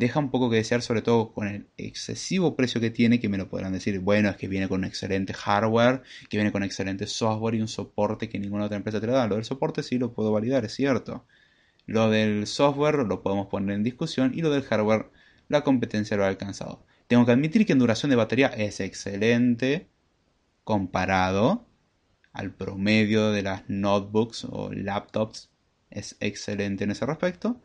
deja 0.04 0.20
un 0.20 0.30
poco 0.32 0.50
que 0.50 0.58
desear, 0.58 0.82
sobre 0.82 1.02
todo 1.02 1.34
con 1.34 1.48
el 1.48 1.68
excesivo 1.78 2.56
precio 2.56 2.82
que 2.82 2.92
tiene, 2.92 3.20
que 3.20 3.30
me 3.30 3.38
lo 3.38 3.50
podrán 3.50 3.74
decir, 3.74 4.00
bueno, 4.00 4.30
es 4.30 4.38
que 4.38 4.48
viene 4.48 4.68
con 4.68 4.84
excelente 4.84 5.34
hardware, 5.34 6.04
que 6.30 6.38
viene 6.38 6.52
con 6.52 6.64
excelente 6.64 7.08
software 7.08 7.56
y 7.56 7.62
un 7.62 7.68
soporte 7.68 8.30
que 8.30 8.40
ninguna 8.40 8.66
otra 8.66 8.78
empresa 8.78 9.00
te 9.00 9.08
lo 9.08 9.14
da. 9.14 9.28
Lo 9.28 9.36
del 9.36 9.46
soporte 9.46 9.82
sí 9.84 9.98
lo 9.98 10.14
puedo 10.14 10.32
validar, 10.32 10.66
es 10.66 10.74
cierto. 10.74 11.26
Lo 11.86 12.10
del 12.10 12.48
software 12.48 13.06
lo 13.06 13.24
podemos 13.24 13.48
poner 13.48 13.76
en 13.76 13.84
discusión 13.84 14.34
y 14.36 14.42
lo 14.42 14.50
del 14.52 14.64
hardware, 14.64 15.10
la 15.48 15.64
competencia 15.64 16.18
lo 16.18 16.26
ha 16.26 16.28
alcanzado. 16.28 16.86
Tengo 17.08 17.26
que 17.26 17.32
admitir 17.32 17.66
que 17.66 17.74
en 17.74 17.80
duración 17.80 18.10
de 18.10 18.16
batería 18.16 18.48
es 18.48 18.80
excelente 18.80 19.90
comparado 20.64 21.66
al 22.34 22.54
promedio 22.54 23.32
de 23.32 23.44
las 23.44 23.64
notebooks 23.70 24.46
o 24.50 24.72
laptops. 24.74 25.50
Es 25.90 26.18
excelente 26.20 26.84
en 26.84 26.92
ese 26.92 27.06
respecto. 27.06 27.62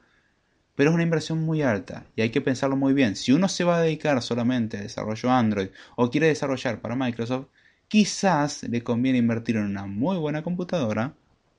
Pero 0.78 0.90
es 0.90 0.94
una 0.94 1.02
inversión 1.02 1.40
muy 1.40 1.62
alta 1.62 2.06
y 2.14 2.22
hay 2.22 2.30
que 2.30 2.40
pensarlo 2.40 2.76
muy 2.76 2.94
bien. 2.94 3.16
Si 3.16 3.32
uno 3.32 3.48
se 3.48 3.64
va 3.64 3.78
a 3.78 3.82
dedicar 3.82 4.22
solamente 4.22 4.76
a 4.76 4.82
desarrollo 4.82 5.32
Android 5.32 5.70
o 5.96 6.08
quiere 6.08 6.28
desarrollar 6.28 6.80
para 6.80 6.94
Microsoft, 6.94 7.48
quizás 7.88 8.62
le 8.62 8.84
conviene 8.84 9.18
invertir 9.18 9.56
en 9.56 9.64
una 9.64 9.86
muy 9.86 10.18
buena 10.18 10.42
computadora, 10.44 11.14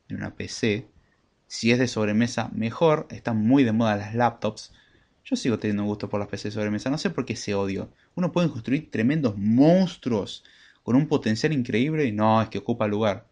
en 0.08 0.16
una 0.16 0.36
PC. 0.36 0.88
Si 1.48 1.70
es 1.70 1.80
de 1.80 1.90
sobremesa, 1.90 2.50
mejor. 2.54 3.08
Están 3.10 3.46
muy 3.46 3.66
de 3.66 3.74
moda 3.74 3.98
las 3.98 4.16
laptops 4.16 4.72
yo 5.30 5.36
sigo 5.36 5.60
teniendo 5.60 5.84
gusto 5.84 6.10
por 6.10 6.20
las 6.20 6.30
PC 6.30 6.50
sobre 6.50 6.72
mesa, 6.72 6.90
no 6.90 6.98
sé 6.98 7.12
por 7.12 7.24
qué 7.24 7.34
ese 7.34 7.54
odio. 7.54 7.92
Uno 8.16 8.32
puede 8.32 8.50
construir 8.50 8.90
tremendos 8.90 9.38
monstruos 9.38 10.44
con 10.82 10.96
un 10.96 11.08
potencial 11.08 11.54
increíble 11.54 12.06
y 12.06 12.12
no, 12.12 12.42
es 12.42 12.50
que 12.50 12.58
ocupa 12.58 12.88
lugar. 12.88 13.29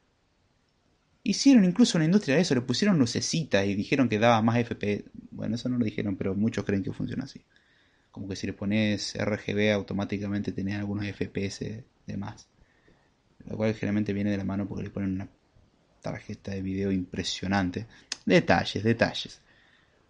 Hicieron 1.27 1.65
incluso 1.65 1.97
una 1.97 2.05
industria 2.05 2.37
eso, 2.37 2.55
le 2.55 2.61
pusieron 2.61 2.97
lucecitas 2.97 3.65
y 3.65 3.75
dijeron 3.75 4.07
que 4.07 4.17
daba 4.17 4.41
más 4.41 4.59
FPS. 4.59 5.03
Bueno, 5.31 5.55
eso 5.55 5.67
no 5.67 5.77
lo 5.77 5.83
dijeron, 5.83 6.15
pero 6.15 6.33
muchos 6.33 6.63
creen 6.63 6.83
que 6.83 6.93
funciona 6.93 7.25
así. 7.25 7.41
Como 8.11 8.29
que 8.29 8.37
si 8.37 8.47
le 8.47 8.53
pones 8.53 9.13
RGB 9.13 9.73
automáticamente 9.73 10.53
tenés 10.53 10.75
algunos 10.75 11.05
FPS 11.05 11.83
de 12.05 12.17
más. 12.17 12.47
Lo 13.45 13.57
cual 13.57 13.73
generalmente 13.73 14.13
viene 14.13 14.31
de 14.31 14.37
la 14.37 14.45
mano 14.45 14.69
porque 14.69 14.85
le 14.85 14.89
ponen 14.89 15.15
una 15.15 15.27
tarjeta 16.01 16.51
de 16.51 16.61
video 16.61 16.93
impresionante. 16.93 17.87
Detalles, 18.25 18.85
detalles. 18.85 19.41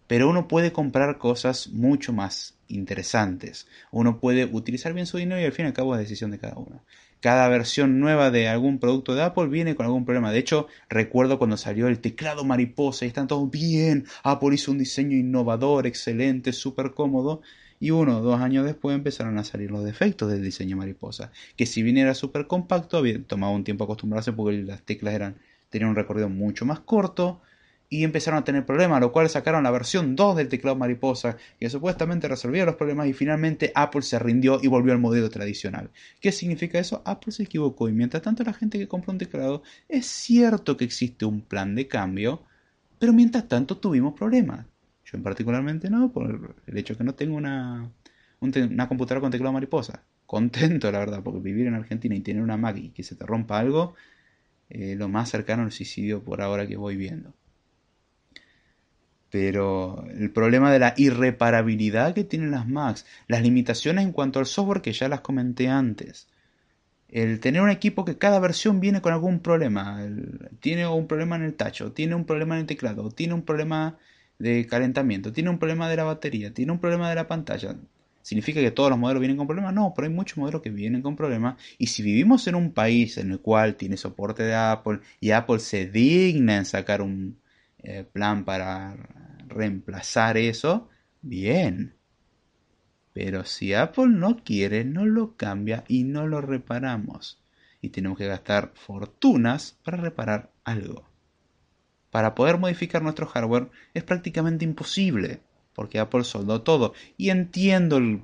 Pero 0.06 0.30
uno 0.30 0.46
puede 0.46 0.70
comprar 0.70 1.18
cosas 1.18 1.66
mucho 1.70 2.12
más 2.12 2.54
interesantes. 2.68 3.66
Uno 3.90 4.20
puede 4.20 4.44
utilizar 4.44 4.92
bien 4.94 5.06
su 5.06 5.18
dinero 5.18 5.40
y 5.40 5.44
al 5.44 5.52
fin 5.52 5.64
y 5.64 5.68
al 5.68 5.74
cabo 5.74 5.94
es 5.94 6.00
decisión 6.00 6.30
de 6.30 6.38
cada 6.38 6.56
uno. 6.56 6.82
Cada 7.20 7.48
versión 7.48 7.98
nueva 7.98 8.30
de 8.30 8.46
algún 8.46 8.78
producto 8.78 9.14
de 9.14 9.22
Apple 9.22 9.48
viene 9.48 9.74
con 9.74 9.86
algún 9.86 10.04
problema. 10.04 10.30
De 10.30 10.38
hecho, 10.38 10.68
recuerdo 10.88 11.38
cuando 11.38 11.56
salió 11.56 11.88
el 11.88 11.98
teclado 11.98 12.44
mariposa 12.44 13.04
y 13.04 13.08
están 13.08 13.26
todos 13.26 13.50
bien. 13.50 14.06
Apple 14.22 14.54
hizo 14.54 14.70
un 14.70 14.78
diseño 14.78 15.16
innovador, 15.16 15.86
excelente, 15.88 16.52
súper 16.52 16.94
cómodo. 16.94 17.42
Y 17.80 17.90
uno 17.90 18.18
o 18.18 18.20
dos 18.22 18.40
años 18.40 18.64
después 18.64 18.94
empezaron 18.94 19.38
a 19.38 19.44
salir 19.44 19.70
los 19.70 19.84
defectos 19.84 20.30
del 20.30 20.44
diseño 20.44 20.76
mariposa. 20.76 21.32
Que 21.56 21.66
si 21.66 21.82
bien 21.82 21.98
era 21.98 22.14
súper 22.14 22.46
compacto, 22.46 22.98
había 22.98 23.20
tomado 23.24 23.52
un 23.52 23.64
tiempo 23.64 23.84
acostumbrarse 23.84 24.32
porque 24.32 24.58
las 24.62 24.82
teclas 24.82 25.14
eran, 25.14 25.38
tenían 25.70 25.90
un 25.90 25.96
recorrido 25.96 26.28
mucho 26.28 26.64
más 26.66 26.80
corto 26.80 27.40
y 27.90 28.04
empezaron 28.04 28.38
a 28.38 28.44
tener 28.44 28.66
problemas, 28.66 29.00
lo 29.00 29.12
cual 29.12 29.30
sacaron 29.30 29.62
la 29.62 29.70
versión 29.70 30.14
2 30.14 30.36
del 30.36 30.48
teclado 30.48 30.76
mariposa, 30.76 31.36
que 31.58 31.70
supuestamente 31.70 32.28
resolvía 32.28 32.66
los 32.66 32.74
problemas 32.74 33.06
y 33.08 33.14
finalmente 33.14 33.72
Apple 33.74 34.02
se 34.02 34.18
rindió 34.18 34.60
y 34.62 34.68
volvió 34.68 34.92
al 34.92 34.98
modelo 34.98 35.30
tradicional. 35.30 35.90
¿Qué 36.20 36.30
significa 36.30 36.78
eso? 36.78 37.02
Apple 37.06 37.32
se 37.32 37.44
equivocó 37.44 37.88
y 37.88 37.92
mientras 37.92 38.22
tanto 38.22 38.44
la 38.44 38.52
gente 38.52 38.78
que 38.78 38.88
compra 38.88 39.12
un 39.12 39.18
teclado 39.18 39.62
es 39.88 40.06
cierto 40.06 40.76
que 40.76 40.84
existe 40.84 41.24
un 41.24 41.40
plan 41.40 41.74
de 41.74 41.88
cambio, 41.88 42.42
pero 42.98 43.12
mientras 43.12 43.48
tanto 43.48 43.78
tuvimos 43.78 44.14
problemas. 44.14 44.66
Yo 45.04 45.16
en 45.16 45.22
particularmente 45.22 45.88
no, 45.88 46.12
por 46.12 46.56
el 46.66 46.76
hecho 46.76 46.92
de 46.92 46.98
que 46.98 47.04
no 47.04 47.14
tengo 47.14 47.36
una, 47.36 47.90
una 48.40 48.88
computadora 48.88 49.22
con 49.22 49.30
teclado 49.30 49.52
mariposa. 49.54 50.02
Contento, 50.26 50.92
la 50.92 50.98
verdad, 50.98 51.22
porque 51.22 51.40
vivir 51.40 51.66
en 51.66 51.74
Argentina 51.74 52.14
y 52.14 52.20
tener 52.20 52.42
una 52.42 52.58
Mac 52.58 52.76
y 52.76 52.90
que 52.90 53.02
se 53.02 53.14
te 53.14 53.24
rompa 53.24 53.58
algo, 53.58 53.94
eh, 54.68 54.94
lo 54.94 55.08
más 55.08 55.30
cercano 55.30 55.62
al 55.62 55.72
suicidio 55.72 56.22
por 56.22 56.42
ahora 56.42 56.66
que 56.66 56.76
voy 56.76 56.96
viendo. 56.96 57.32
Pero 59.30 60.04
el 60.08 60.30
problema 60.30 60.72
de 60.72 60.78
la 60.78 60.94
irreparabilidad 60.96 62.14
que 62.14 62.24
tienen 62.24 62.50
las 62.50 62.66
Macs, 62.66 63.04
las 63.26 63.42
limitaciones 63.42 64.04
en 64.04 64.12
cuanto 64.12 64.38
al 64.38 64.46
software 64.46 64.80
que 64.80 64.92
ya 64.92 65.08
las 65.08 65.20
comenté 65.20 65.68
antes, 65.68 66.28
el 67.08 67.40
tener 67.40 67.62
un 67.62 67.70
equipo 67.70 68.04
que 68.04 68.18
cada 68.18 68.38
versión 68.38 68.80
viene 68.80 69.00
con 69.00 69.12
algún 69.12 69.40
problema, 69.40 70.00
tiene 70.60 70.86
un 70.86 71.06
problema 71.06 71.36
en 71.36 71.42
el 71.42 71.54
tacho, 71.54 71.92
tiene 71.92 72.14
un 72.14 72.24
problema 72.24 72.54
en 72.54 72.62
el 72.62 72.66
teclado, 72.66 73.10
tiene 73.10 73.34
un 73.34 73.42
problema 73.42 73.98
de 74.38 74.66
calentamiento, 74.66 75.32
tiene 75.32 75.50
un 75.50 75.58
problema 75.58 75.88
de 75.88 75.96
la 75.96 76.04
batería, 76.04 76.52
tiene 76.52 76.72
un 76.72 76.78
problema 76.80 77.08
de 77.08 77.14
la 77.14 77.26
pantalla. 77.28 77.76
¿Significa 78.22 78.60
que 78.60 78.70
todos 78.70 78.90
los 78.90 78.98
modelos 78.98 79.20
vienen 79.20 79.38
con 79.38 79.46
problemas? 79.46 79.72
No, 79.72 79.94
pero 79.96 80.06
hay 80.06 80.12
muchos 80.12 80.36
modelos 80.36 80.60
que 80.60 80.68
vienen 80.70 81.00
con 81.00 81.16
problemas. 81.16 81.56
Y 81.78 81.86
si 81.86 82.02
vivimos 82.02 82.46
en 82.46 82.56
un 82.56 82.72
país 82.72 83.16
en 83.16 83.30
el 83.32 83.40
cual 83.40 83.76
tiene 83.76 83.96
soporte 83.96 84.42
de 84.42 84.54
Apple 84.54 85.00
y 85.18 85.30
Apple 85.30 85.60
se 85.60 85.86
digna 85.86 86.58
en 86.58 86.66
sacar 86.66 87.00
un 87.00 87.38
eh, 87.78 88.04
plan 88.04 88.44
para 88.44 88.96
reemplazar 89.46 90.36
eso, 90.36 90.88
bien. 91.22 91.94
Pero 93.12 93.44
si 93.44 93.74
Apple 93.74 94.08
no 94.08 94.44
quiere, 94.44 94.84
no 94.84 95.04
lo 95.04 95.36
cambia 95.36 95.84
y 95.88 96.04
no 96.04 96.26
lo 96.26 96.40
reparamos. 96.40 97.42
Y 97.80 97.90
tenemos 97.90 98.18
que 98.18 98.26
gastar 98.26 98.72
fortunas 98.74 99.78
para 99.82 99.96
reparar 99.96 100.50
algo. 100.64 101.08
Para 102.10 102.34
poder 102.34 102.58
modificar 102.58 103.02
nuestro 103.02 103.26
hardware 103.26 103.70
es 103.94 104.02
prácticamente 104.02 104.64
imposible, 104.64 105.40
porque 105.74 105.98
Apple 105.98 106.24
soldó 106.24 106.62
todo. 106.62 106.94
Y 107.16 107.30
entiendo 107.30 107.98
el 107.98 108.22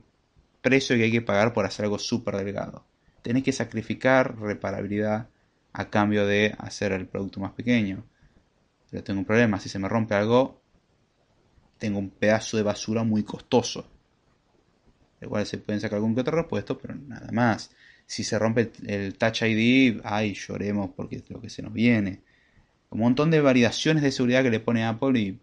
precio 0.63 0.97
que 0.97 1.05
hay 1.05 1.13
que 1.13 1.23
pagar 1.23 1.53
por 1.53 1.67
hacer 1.67 1.85
algo 1.85 1.99
súper 1.99 2.37
delgado. 2.37 2.85
Tenés 3.23 3.43
que 3.43 3.53
sacrificar 3.53 4.39
reparabilidad 4.39 5.29
a 5.73 5.91
cambio 5.91 6.27
de 6.27 6.55
hacer 6.59 6.93
el 6.93 7.07
producto 7.07 7.41
más 7.41 7.53
pequeño. 7.53 8.05
Pero 8.91 9.05
tengo 9.05 9.21
un 9.21 9.27
problema, 9.27 9.59
si 9.61 9.69
se 9.69 9.79
me 9.79 9.89
rompe 9.89 10.15
algo, 10.15 10.61
tengo 11.79 11.99
un 11.99 12.11
pedazo 12.11 12.57
de 12.57 12.63
basura 12.63 13.03
muy 13.03 13.25
costoso 13.25 13.89
igual 15.25 15.47
se 15.47 15.59
pueden 15.59 15.81
sacar 15.81 15.97
algún 15.97 16.15
que 16.15 16.21
otro 16.21 16.37
repuesto, 16.37 16.79
pero 16.79 16.95
nada 16.95 17.31
más. 17.33 17.71
Si 18.07 18.23
se 18.25 18.39
rompe 18.39 18.71
el 18.87 19.17
Touch 19.17 19.43
ID, 19.43 20.01
ay, 20.05 20.35
lloremos 20.35 20.91
porque 20.95 21.17
es 21.17 21.31
lo 21.31 21.41
que 21.41 21.51
se 21.51 21.63
nos 21.63 21.73
viene. 21.73 22.23
Un 22.91 23.01
montón 23.01 23.31
de 23.31 23.41
variaciones 23.41 24.03
de 24.03 24.13
seguridad 24.13 24.43
que 24.43 24.51
le 24.51 24.61
pone 24.61 24.85
Apple 24.85 25.19
y 25.19 25.41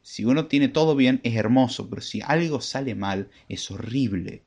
si 0.00 0.24
uno 0.24 0.46
tiene 0.46 0.68
todo 0.68 0.96
bien 0.96 1.20
es 1.22 1.34
hermoso, 1.36 1.88
pero 1.90 2.02
si 2.02 2.20
algo 2.22 2.60
sale 2.60 2.94
mal 2.94 3.30
es 3.48 3.70
horrible. 3.70 4.44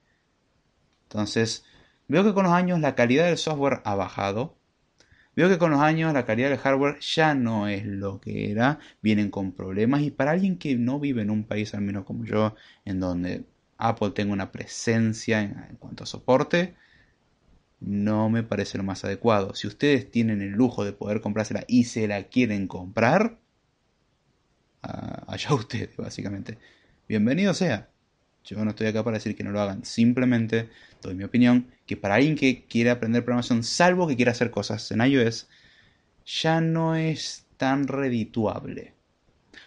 Entonces, 1.03 1.65
veo 2.07 2.23
que 2.23 2.33
con 2.33 2.43
los 2.43 2.53
años 2.53 2.79
la 2.79 2.95
calidad 2.95 3.25
del 3.25 3.37
software 3.37 3.81
ha 3.83 3.95
bajado. 3.95 4.57
Veo 5.37 5.49
que 5.49 5.59
con 5.59 5.69
los 5.69 5.81
años 5.81 6.11
la 6.13 6.25
calidad 6.25 6.49
del 6.49 6.57
hardware 6.57 6.99
ya 6.99 7.35
no 7.35 7.67
es 7.67 7.85
lo 7.85 8.19
que 8.19 8.49
era, 8.49 8.79
vienen 9.03 9.29
con 9.29 9.51
problemas 9.51 10.01
y 10.01 10.09
para 10.09 10.31
alguien 10.31 10.57
que 10.57 10.75
no 10.75 10.99
vive 10.99 11.21
en 11.21 11.29
un 11.29 11.43
país 11.43 11.75
al 11.75 11.81
menos 11.81 12.05
como 12.05 12.25
yo, 12.25 12.55
en 12.85 12.99
donde 12.99 13.45
Apple 13.77 14.09
tenga 14.15 14.33
una 14.33 14.51
presencia 14.51 15.43
en, 15.43 15.77
cuanto 15.77 16.05
a 16.05 16.07
soporte, 16.07 16.73
no 17.79 18.31
me 18.31 18.41
parece 18.41 18.79
lo 18.79 18.83
más 18.83 19.05
adecuado. 19.05 19.53
Si 19.53 19.67
ustedes 19.67 20.09
tienen 20.09 20.41
el 20.41 20.53
lujo 20.53 20.83
de 20.83 20.93
poder 20.93 21.21
comprársela 21.21 21.65
y 21.67 21.83
se 21.83 22.07
la 22.07 22.23
quieren 22.23 22.67
comprar, 22.67 23.37
allá 24.81 25.53
ustedes, 25.53 25.95
básicamente. 25.97 26.57
Bienvenido 27.07 27.53
sea. 27.53 27.91
Yo 28.47 28.63
no 28.63 28.69
estoy 28.69 28.87
acá 28.87 29.03
para 29.03 29.17
decir 29.17 29.35
que 29.35 29.43
no 29.43 29.51
lo 29.51 29.59
hagan. 29.59 29.83
Simplemente 29.83 30.69
doy 31.01 31.15
mi 31.15 31.25
opinión 31.25 31.67
que 31.85 31.97
para 31.97 32.15
alguien 32.15 32.35
que 32.35 32.65
quiere 32.65 32.89
aprender 32.89 33.25
programación, 33.25 33.63
salvo 33.63 34.07
que 34.07 34.15
quiera 34.15 34.31
hacer 34.31 34.51
cosas 34.51 34.89
en 34.91 35.01
iOS, 35.01 35.49
ya 36.25 36.61
no 36.61 36.95
es 36.95 37.45
tan 37.57 37.87
redituable. 37.87 38.93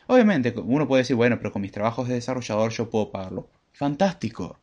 Obviamente, 0.06 0.54
uno 0.56 0.88
puede 0.88 1.02
decir, 1.02 1.14
bueno, 1.14 1.36
pero 1.38 1.52
con 1.52 1.62
mis 1.62 1.72
trabajos 1.72 2.08
de 2.08 2.14
desarrollador 2.14 2.72
yo 2.72 2.88
puedo 2.88 3.10
pagarlo. 3.10 3.50
Fantástico. 3.72 4.58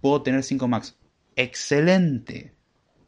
Puedo 0.00 0.22
tener 0.22 0.42
5 0.42 0.68
Max. 0.68 0.98
Excelente. 1.34 2.54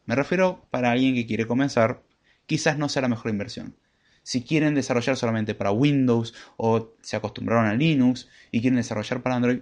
Me 0.05 0.15
refiero 0.15 0.65
para 0.71 0.91
alguien 0.91 1.13
que 1.13 1.27
quiere 1.27 1.45
comenzar, 1.45 2.03
quizás 2.47 2.77
no 2.79 2.89
sea 2.89 3.03
la 3.03 3.09
mejor 3.09 3.29
inversión. 3.31 3.75
Si 4.23 4.41
quieren 4.41 4.73
desarrollar 4.73 5.17
solamente 5.17 5.53
para 5.53 5.71
Windows 5.71 6.33
o 6.57 6.93
se 7.01 7.15
acostumbraron 7.15 7.67
a 7.67 7.75
Linux 7.75 8.27
y 8.49 8.61
quieren 8.61 8.77
desarrollar 8.77 9.21
para 9.21 9.35
Android, 9.35 9.59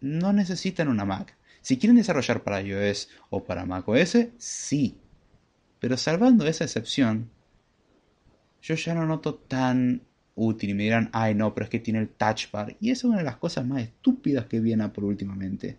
no 0.00 0.32
necesitan 0.32 0.88
una 0.88 1.04
Mac. 1.04 1.36
Si 1.62 1.78
quieren 1.78 1.96
desarrollar 1.96 2.42
para 2.44 2.60
iOS 2.60 3.08
o 3.30 3.42
para 3.42 3.66
macOS, 3.66 4.28
sí. 4.38 4.96
Pero 5.80 5.96
salvando 5.96 6.46
esa 6.46 6.64
excepción, 6.64 7.28
yo 8.62 8.74
ya 8.76 8.94
no 8.94 9.04
noto 9.04 9.34
tan 9.34 10.02
útil 10.36 10.70
y 10.70 10.74
me 10.74 10.84
dirán, 10.84 11.10
ay 11.12 11.34
no, 11.34 11.54
pero 11.54 11.64
es 11.64 11.70
que 11.70 11.80
tiene 11.80 11.98
el 11.98 12.08
touch 12.08 12.50
bar. 12.52 12.76
Y 12.80 12.90
esa 12.90 13.00
es 13.00 13.04
una 13.04 13.18
de 13.18 13.24
las 13.24 13.36
cosas 13.36 13.66
más 13.66 13.82
estúpidas 13.82 14.46
que 14.46 14.60
viene 14.60 14.88
por 14.90 15.04
últimamente. 15.04 15.78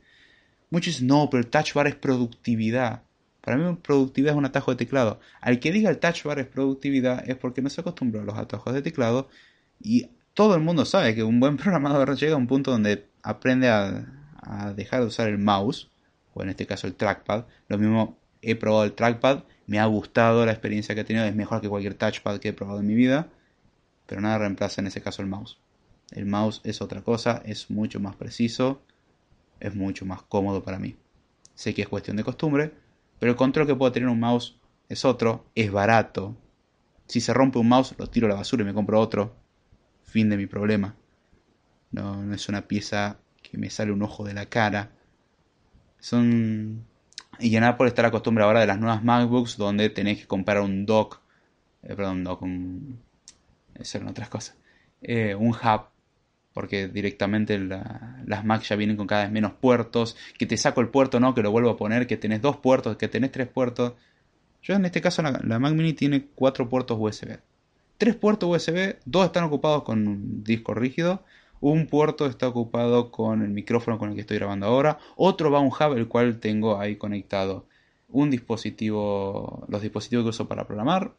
Muchos 0.70 0.96
dicen, 0.96 1.08
no, 1.08 1.30
pero 1.30 1.42
el 1.42 1.50
touch 1.50 1.74
bar 1.74 1.88
es 1.88 1.96
productividad. 1.96 3.04
Para 3.40 3.56
mí 3.56 3.78
productividad 3.82 4.34
es 4.34 4.38
un 4.38 4.46
atajo 4.46 4.72
de 4.72 4.78
teclado. 4.78 5.22
Al 5.40 5.60
que 5.62 5.72
diga 5.72 5.90
el 5.90 6.00
touch 6.00 6.24
bar 6.24 6.40
es 6.40 6.48
productividad 6.48 7.30
es 7.30 7.38
porque 7.38 7.62
no 7.62 7.70
se 7.70 7.80
acostumbró 7.80 8.22
a 8.22 8.26
los 8.26 8.38
atajos 8.38 8.74
de 8.74 8.82
teclado 8.82 9.30
y 9.82 10.10
todo 10.34 10.56
el 10.56 10.62
mundo 10.62 10.86
sabe 10.86 11.16
que 11.16 11.24
un 11.24 11.40
buen 11.40 11.56
programador 11.58 12.18
llega 12.18 12.34
a 12.34 12.38
un 12.38 12.48
punto 12.48 12.72
donde 12.72 13.06
aprende 13.30 13.70
a, 13.70 14.06
dejar 14.76 15.02
de 15.02 15.08
usar 15.08 15.28
el 15.28 15.38
mouse, 15.38 15.90
o 16.34 16.42
en 16.44 16.50
este 16.50 16.66
caso 16.66 16.88
el 16.88 16.96
trackpad. 16.96 17.46
Lo 17.68 17.78
mismo 17.78 18.18
he 18.42 18.56
probado 18.56 18.86
el 18.86 18.94
trackpad, 18.94 19.44
me 19.66 19.80
ha 19.80 19.86
gustado 19.86 20.46
la 20.46 20.52
experiencia 20.52 20.96
que 20.96 21.02
he 21.02 21.04
tenido, 21.04 21.26
es 21.26 21.36
mejor 21.36 21.62
que 21.62 21.70
cualquier 21.70 21.96
touchpad 21.96 22.40
que 22.40 22.50
he 22.50 22.54
probado 22.54 22.80
en 22.80 22.88
mi 22.88 22.96
vida 22.96 23.28
pero 24.08 24.22
nada 24.22 24.40
reemplaza 24.40 24.82
en 24.82 24.88
ese 24.88 25.02
caso 25.02 25.22
el 25.22 25.28
mouse. 25.28 25.60
El 26.12 26.26
mouse 26.26 26.62
es 26.64 26.82
otra 26.82 27.04
cosa, 27.04 27.44
es 27.46 27.70
mucho 27.70 28.00
más 28.00 28.16
preciso, 28.16 28.82
es 29.60 29.76
mucho 29.76 30.06
más 30.06 30.24
cómodo 30.24 30.64
para 30.64 30.80
mí. 30.80 30.96
Sé 31.54 31.76
que 31.76 31.84
es 31.84 31.88
cuestión 31.88 32.18
de 32.18 32.24
costumbre, 32.24 32.74
pero 33.20 33.32
el 33.32 33.36
control 33.36 33.68
que 33.68 33.76
puedo 33.76 33.92
tener 33.92 34.10
un 34.10 34.20
mouse 34.20 34.58
es 34.90 35.04
otro, 35.06 35.46
es 35.54 35.72
barato. 35.72 36.36
Si 37.08 37.20
se 37.20 37.34
rompe 37.34 37.60
un 37.60 37.68
mouse, 37.68 37.94
lo 37.98 38.08
tiro 38.08 38.28
a 38.28 38.30
la 38.30 38.36
basura 38.36 38.64
y 38.64 38.66
me 38.66 38.74
compro 38.74 39.00
otro. 39.00 39.36
Fin 40.04 40.30
de 40.30 40.38
mi 40.38 40.48
problema. 40.48 40.96
No, 41.92 42.24
no 42.24 42.36
es 42.36 42.50
una 42.50 42.68
pieza 42.68 43.20
que 43.42 43.58
me 43.58 43.70
sale 43.70 43.92
un 43.92 44.02
ojo 44.04 44.24
de 44.24 44.34
la 44.34 44.48
cara. 44.48 44.92
Son... 46.00 46.86
Y 47.40 47.56
en 47.56 47.64
Apple 47.64 47.88
está 47.88 48.02
la 48.02 48.12
costumbre 48.12 48.44
ahora 48.44 48.62
de 48.62 48.68
las 48.68 48.80
nuevas 48.80 49.04
MacBooks 49.04 49.58
donde 49.58 49.90
tenés 49.90 50.20
que 50.20 50.28
comprar 50.28 50.62
un 50.62 50.86
dock, 50.86 51.22
eh, 51.84 51.96
perdón, 51.96 52.24
dock, 52.24 52.42
un, 52.42 53.00
eso 53.76 53.98
eran 53.98 54.10
otras 54.10 54.30
cosas. 54.30 54.58
Eh, 55.02 55.36
un 55.36 55.50
hub, 55.50 55.82
porque 56.54 56.88
directamente 56.88 57.60
las 57.60 58.44
Macs 58.44 58.70
ya 58.70 58.76
vienen 58.76 58.98
con 58.98 59.06
cada 59.06 59.24
vez 59.24 59.32
menos 59.32 59.54
puertos, 59.54 60.18
que 60.40 60.48
te 60.48 60.58
saco 60.58 60.82
el 60.82 60.90
puerto, 60.90 61.20
no, 61.20 61.36
que 61.36 61.44
lo 61.44 61.52
vuelvo 61.52 61.70
a 61.70 61.78
poner, 61.78 62.08
que 62.08 62.18
tenés 62.18 62.42
dos 62.42 62.58
puertos, 62.58 62.98
que 62.98 63.08
tenés 63.08 63.32
tres 63.32 63.48
puertos. 63.48 63.94
Yo 64.64 64.74
en 64.74 64.86
este 64.86 65.00
caso 65.00 65.22
la, 65.22 65.60
Mac 65.60 65.74
Mini 65.74 65.94
tiene 65.94 66.26
cuatro 66.34 66.68
puertos 66.68 66.98
USB. 67.00 67.38
Tres 68.00 68.16
puertos 68.16 68.50
USB, 68.50 68.96
dos 69.06 69.28
están 69.28 69.44
ocupados 69.44 69.84
con 69.84 70.08
un 70.08 70.44
disco 70.44 70.74
rígido, 70.74 71.24
un 71.62 71.88
puerto 71.88 72.26
está 72.26 72.48
ocupado 72.48 73.12
con 73.12 73.42
el 73.42 73.50
micrófono 73.50 73.98
con 73.98 74.10
el 74.10 74.16
que 74.16 74.22
estoy 74.22 74.38
grabando 74.38 74.68
ahora, 74.68 75.00
otro 75.16 75.52
va 75.52 75.60
a 75.60 75.62
un 75.62 75.70
hub 75.70 75.98
el 75.98 76.08
cual 76.08 76.40
tengo 76.40 76.80
ahí 76.80 76.96
conectado 76.98 77.66
un 78.10 78.30
dispositivo, 78.30 79.66
los 79.68 79.82
dispositivos 79.82 80.24
que 80.26 80.30
uso 80.30 80.48
para 80.48 80.66
programar, 80.66 81.14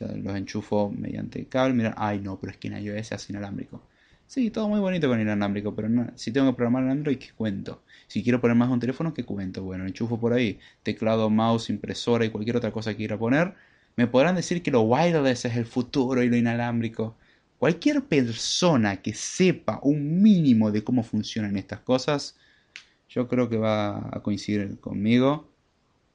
los 0.00 0.36
enchufo 0.36 0.90
mediante 0.90 1.46
cable. 1.46 1.74
Mira, 1.74 1.94
ay 1.96 2.20
no, 2.20 2.38
pero 2.38 2.52
es 2.52 2.58
que 2.58 2.68
en 2.68 2.78
iOS 2.82 3.12
es 3.12 3.30
inalámbrico. 3.30 3.80
Sí, 4.26 4.50
todo 4.50 4.68
muy 4.68 4.80
bonito 4.80 5.08
con 5.08 5.20
inalámbrico, 5.20 5.74
pero 5.74 5.88
no, 5.88 6.10
si 6.16 6.32
tengo 6.32 6.50
que 6.50 6.56
programar 6.56 6.82
en 6.84 6.90
Android, 6.90 7.18
¿qué 7.18 7.28
cuento? 7.36 7.82
Si 8.08 8.24
quiero 8.24 8.40
poner 8.40 8.56
más 8.56 8.68
un 8.70 8.80
teléfono, 8.80 9.14
¿qué 9.14 9.24
cuento? 9.24 9.62
Bueno, 9.62 9.86
enchufo 9.86 10.18
por 10.18 10.32
ahí, 10.32 10.58
teclado, 10.82 11.30
mouse, 11.30 11.70
impresora 11.70 12.24
y 12.24 12.30
cualquier 12.30 12.56
otra 12.56 12.72
cosa 12.72 12.90
que 12.90 12.96
quiera 12.98 13.18
poner. 13.18 13.54
Me 13.94 14.08
podrán 14.08 14.34
decir 14.34 14.62
que 14.62 14.70
lo 14.72 14.82
wireless 14.82 15.44
es 15.44 15.56
el 15.56 15.64
futuro 15.64 16.22
y 16.22 16.28
lo 16.28 16.36
inalámbrico. 16.36 17.16
Cualquier 17.58 18.04
persona 18.04 19.00
que 19.00 19.14
sepa 19.14 19.80
un 19.82 20.22
mínimo 20.22 20.70
de 20.70 20.84
cómo 20.84 21.02
funcionan 21.02 21.56
estas 21.56 21.80
cosas, 21.80 22.36
yo 23.08 23.28
creo 23.28 23.48
que 23.48 23.56
va 23.56 24.10
a 24.12 24.22
coincidir 24.22 24.78
conmigo 24.78 25.50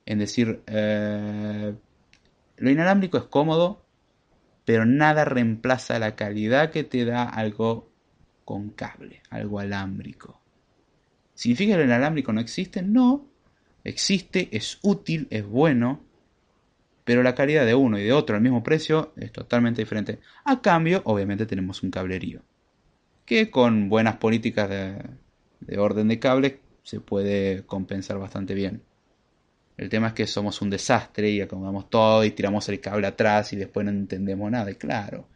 en 0.05 0.19
decir, 0.19 0.62
eh, 0.67 1.74
lo 2.57 2.69
inalámbrico 2.69 3.17
es 3.17 3.24
cómodo, 3.24 3.86
pero 4.65 4.86
nada 4.86 5.25
reemplaza 5.25 5.98
la 6.00 6.15
calidad 6.15 6.71
que 6.71 6.83
te 6.83 7.05
da 7.05 7.24
algo 7.24 7.91
con 8.45 8.69
cable, 8.69 9.21
algo 9.29 9.60
alámbrico. 9.60 10.39
¿Significa 11.33 11.74
que 11.74 11.79
lo 11.79 11.86
inalámbrico 11.86 12.33
no 12.33 12.41
existe? 12.41 12.83
No, 12.83 13.25
existe, 13.83 14.50
es 14.51 14.77
útil, 14.83 15.27
es 15.31 15.45
bueno, 15.45 16.03
pero 17.03 17.24
la 17.24 17.36
calidad 17.36 17.65
de 17.65 17.75
uno 17.75 17.98
y 17.98 18.03
de 18.03 18.13
otro 18.13 18.36
al 18.36 18.41
mismo 18.41 18.63
precio 18.63 19.13
es 19.17 19.31
totalmente 19.31 19.81
diferente. 19.81 20.20
A 20.46 20.62
cambio, 20.62 21.01
obviamente 21.05 21.46
tenemos 21.46 21.84
un 21.84 21.91
cablerío, 21.91 22.41
que 23.25 23.50
con 23.50 23.89
buenas 23.89 24.17
políticas 24.17 24.70
de, 24.70 24.98
de 25.62 25.79
orden 25.79 26.08
de 26.08 26.20
cable 26.20 26.60
se 26.84 27.00
puede 27.00 27.63
compensar 27.65 28.17
bastante 28.17 28.53
bien. 28.53 28.84
El 29.77 29.89
tema 29.89 30.10
es 30.10 30.13
que 30.13 30.27
somos 30.27 30.62
un 30.62 30.70
desastre 30.70 31.29
y 31.31 31.41
acomodamos 31.41 31.89
todo 31.89 32.24
y 32.24 32.31
tiramos 32.31 32.67
el 32.70 32.79
cable 32.79 33.08
atrás 33.08 33.53
y 33.53 33.55
después 33.55 33.86
no 33.86 33.91
entendemos 33.91 34.51
nada. 34.51 34.70
Y 34.70 34.75
claro, 34.75 35.27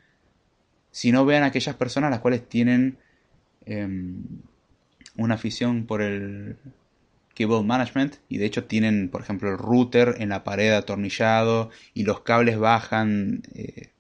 Si 0.92 1.12
no 1.12 1.26
vean 1.26 1.44
a 1.44 1.48
aquellas 1.48 1.76
personas 1.76 2.12
las 2.12 2.22
cuales 2.22 2.48
tienen 2.48 2.98
em, 3.66 4.24
una 5.18 5.36
afición 5.36 5.86
por 5.86 6.02
el 6.02 6.58
cable 7.36 7.64
management 7.64 8.16
y 8.30 8.38
de 8.38 8.46
hecho 8.46 8.66
tienen, 8.66 9.10
por 9.10 9.22
ejemplo, 9.22 9.50
el 9.50 9.58
router 9.58 10.16
en 10.20 10.30
la 10.30 10.44
pared 10.44 10.72
atornillado 10.72 11.70
y 11.94 12.04
los 12.04 12.22
cables 12.22 12.58
bajan, 12.58 13.44
eh, 13.54 13.92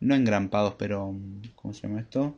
no 0.00 0.14
engrampados, 0.14 0.74
pero 0.78 1.14
¿cómo 1.54 1.72
se 1.72 1.86
llama 1.86 2.00
esto? 2.00 2.36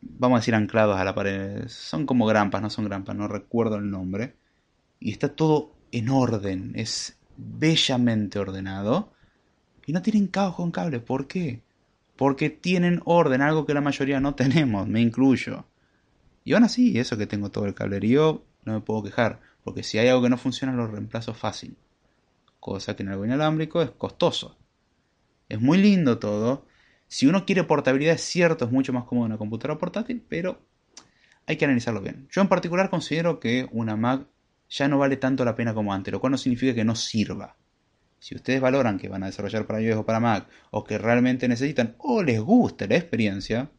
Vamos 0.00 0.36
a 0.36 0.40
decir 0.40 0.54
anclados 0.54 0.96
a 0.96 1.04
la 1.04 1.14
pared. 1.14 1.66
Son 1.68 2.06
como 2.06 2.26
grampas, 2.26 2.62
no 2.62 2.70
son 2.70 2.84
grampas, 2.84 3.16
no 3.16 3.28
recuerdo 3.28 3.76
el 3.76 3.90
nombre. 3.90 4.36
Y 5.00 5.10
está 5.10 5.34
todo 5.34 5.74
en 5.92 6.08
orden, 6.08 6.72
es 6.74 7.18
bellamente 7.36 8.38
ordenado. 8.38 9.12
Y 9.86 9.92
no 9.92 10.02
tienen 10.02 10.28
caos 10.28 10.54
con 10.54 10.70
cables, 10.70 11.02
¿por 11.02 11.26
qué? 11.26 11.62
Porque 12.16 12.50
tienen 12.50 13.00
orden, 13.04 13.42
algo 13.42 13.64
que 13.66 13.74
la 13.74 13.80
mayoría 13.80 14.20
no 14.20 14.34
tenemos, 14.34 14.86
me 14.86 15.00
incluyo. 15.00 15.64
Y 16.48 16.54
aún 16.54 16.64
así, 16.64 16.98
eso 16.98 17.18
que 17.18 17.26
tengo 17.26 17.50
todo 17.50 17.66
el 17.66 17.74
cablerío, 17.74 18.42
no 18.64 18.72
me 18.72 18.80
puedo 18.80 19.02
quejar, 19.02 19.38
porque 19.62 19.82
si 19.82 19.98
hay 19.98 20.08
algo 20.08 20.22
que 20.22 20.30
no 20.30 20.38
funciona 20.38 20.72
lo 20.72 20.86
reemplazo 20.86 21.34
fácil. 21.34 21.76
Cosa 22.58 22.96
que 22.96 23.02
en 23.02 23.10
algo 23.10 23.26
inalámbrico 23.26 23.82
es 23.82 23.90
costoso. 23.90 24.56
Es 25.50 25.60
muy 25.60 25.76
lindo 25.76 26.18
todo. 26.18 26.64
Si 27.06 27.26
uno 27.26 27.44
quiere 27.44 27.64
portabilidad, 27.64 28.14
es 28.14 28.22
cierto, 28.22 28.64
es 28.64 28.70
mucho 28.70 28.94
más 28.94 29.04
cómodo 29.04 29.26
una 29.26 29.36
computadora 29.36 29.78
portátil, 29.78 30.24
pero 30.26 30.62
hay 31.44 31.58
que 31.58 31.66
analizarlo 31.66 32.00
bien. 32.00 32.26
Yo 32.30 32.40
en 32.40 32.48
particular 32.48 32.88
considero 32.88 33.40
que 33.40 33.68
una 33.70 33.96
Mac 33.96 34.26
ya 34.70 34.88
no 34.88 34.96
vale 34.96 35.18
tanto 35.18 35.44
la 35.44 35.54
pena 35.54 35.74
como 35.74 35.92
antes, 35.92 36.12
lo 36.12 36.18
cual 36.18 36.30
no 36.30 36.38
significa 36.38 36.74
que 36.74 36.86
no 36.86 36.94
sirva. 36.94 37.56
Si 38.20 38.34
ustedes 38.34 38.62
valoran 38.62 38.98
que 38.98 39.10
van 39.10 39.22
a 39.22 39.26
desarrollar 39.26 39.66
para 39.66 39.82
iOS 39.82 39.98
o 39.98 40.06
para 40.06 40.18
Mac, 40.18 40.48
o 40.70 40.82
que 40.82 40.96
realmente 40.96 41.46
necesitan, 41.46 41.94
o 41.98 42.22
les 42.22 42.40
gusta 42.40 42.86
la 42.86 42.96
experiencia, 42.96 43.70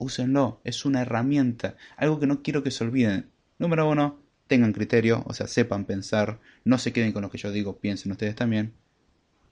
úsenlo. 0.00 0.60
Es 0.64 0.84
una 0.84 1.02
herramienta, 1.02 1.76
algo 1.96 2.18
que 2.18 2.26
no 2.26 2.42
quiero 2.42 2.64
que 2.64 2.72
se 2.72 2.82
olviden. 2.82 3.30
Número 3.58 3.88
uno, 3.88 4.18
tengan 4.48 4.72
criterio, 4.72 5.22
o 5.26 5.32
sea, 5.32 5.46
sepan 5.46 5.84
pensar, 5.84 6.40
no 6.64 6.78
se 6.78 6.92
queden 6.92 7.12
con 7.12 7.22
lo 7.22 7.30
que 7.30 7.38
yo 7.38 7.52
digo, 7.52 7.78
piensen 7.78 8.10
ustedes 8.10 8.34
también. 8.34 8.74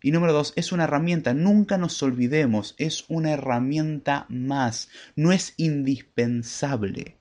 Y 0.02 0.10
número 0.10 0.32
dos, 0.32 0.52
es 0.56 0.72
una 0.72 0.84
herramienta, 0.84 1.34
nunca 1.34 1.78
nos 1.78 2.02
olvidemos, 2.02 2.74
es 2.78 3.04
una 3.08 3.32
herramienta 3.32 4.26
más, 4.28 4.88
no 5.14 5.32
es 5.32 5.54
indispensable. 5.56 7.16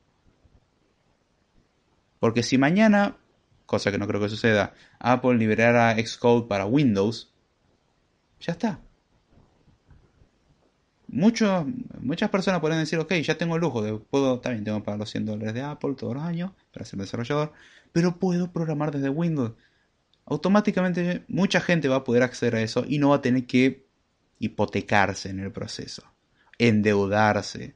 Porque 2.19 2.43
si 2.43 2.57
mañana, 2.57 3.17
cosa 3.65 3.91
que 3.91 3.97
no 3.97 4.07
creo 4.07 4.21
que 4.21 4.29
suceda, 4.29 4.73
Apple 4.99 5.37
liberara 5.37 5.95
Xcode 5.95 6.47
para 6.47 6.65
Windows, 6.65 7.33
ya 8.39 8.53
está. 8.53 8.79
Muchos, 11.17 11.65
muchas 11.99 12.29
personas 12.29 12.61
pueden 12.61 12.77
decir, 12.77 12.99
ok, 12.99 13.11
ya 13.13 13.39
tengo 13.39 13.55
el 13.55 13.61
lujo, 13.61 13.81
de, 13.81 13.97
puedo, 13.97 14.39
también 14.39 14.63
tengo 14.63 14.77
que 14.77 14.85
pagar 14.85 14.99
los 14.99 15.09
100 15.09 15.25
dólares 15.25 15.55
de 15.55 15.63
Apple 15.63 15.95
todos 15.97 16.13
los 16.13 16.21
años 16.21 16.51
para 16.71 16.85
ser 16.85 16.99
desarrollador, 16.99 17.53
pero 17.91 18.19
puedo 18.19 18.51
programar 18.51 18.91
desde 18.91 19.09
Windows. 19.09 19.53
Automáticamente 20.25 21.23
mucha 21.27 21.59
gente 21.59 21.87
va 21.87 21.95
a 21.95 22.03
poder 22.03 22.21
acceder 22.21 22.57
a 22.57 22.61
eso 22.61 22.85
y 22.87 22.99
no 22.99 23.09
va 23.09 23.15
a 23.15 23.21
tener 23.23 23.47
que 23.47 23.87
hipotecarse 24.37 25.31
en 25.31 25.39
el 25.39 25.51
proceso, 25.51 26.03
endeudarse. 26.59 27.73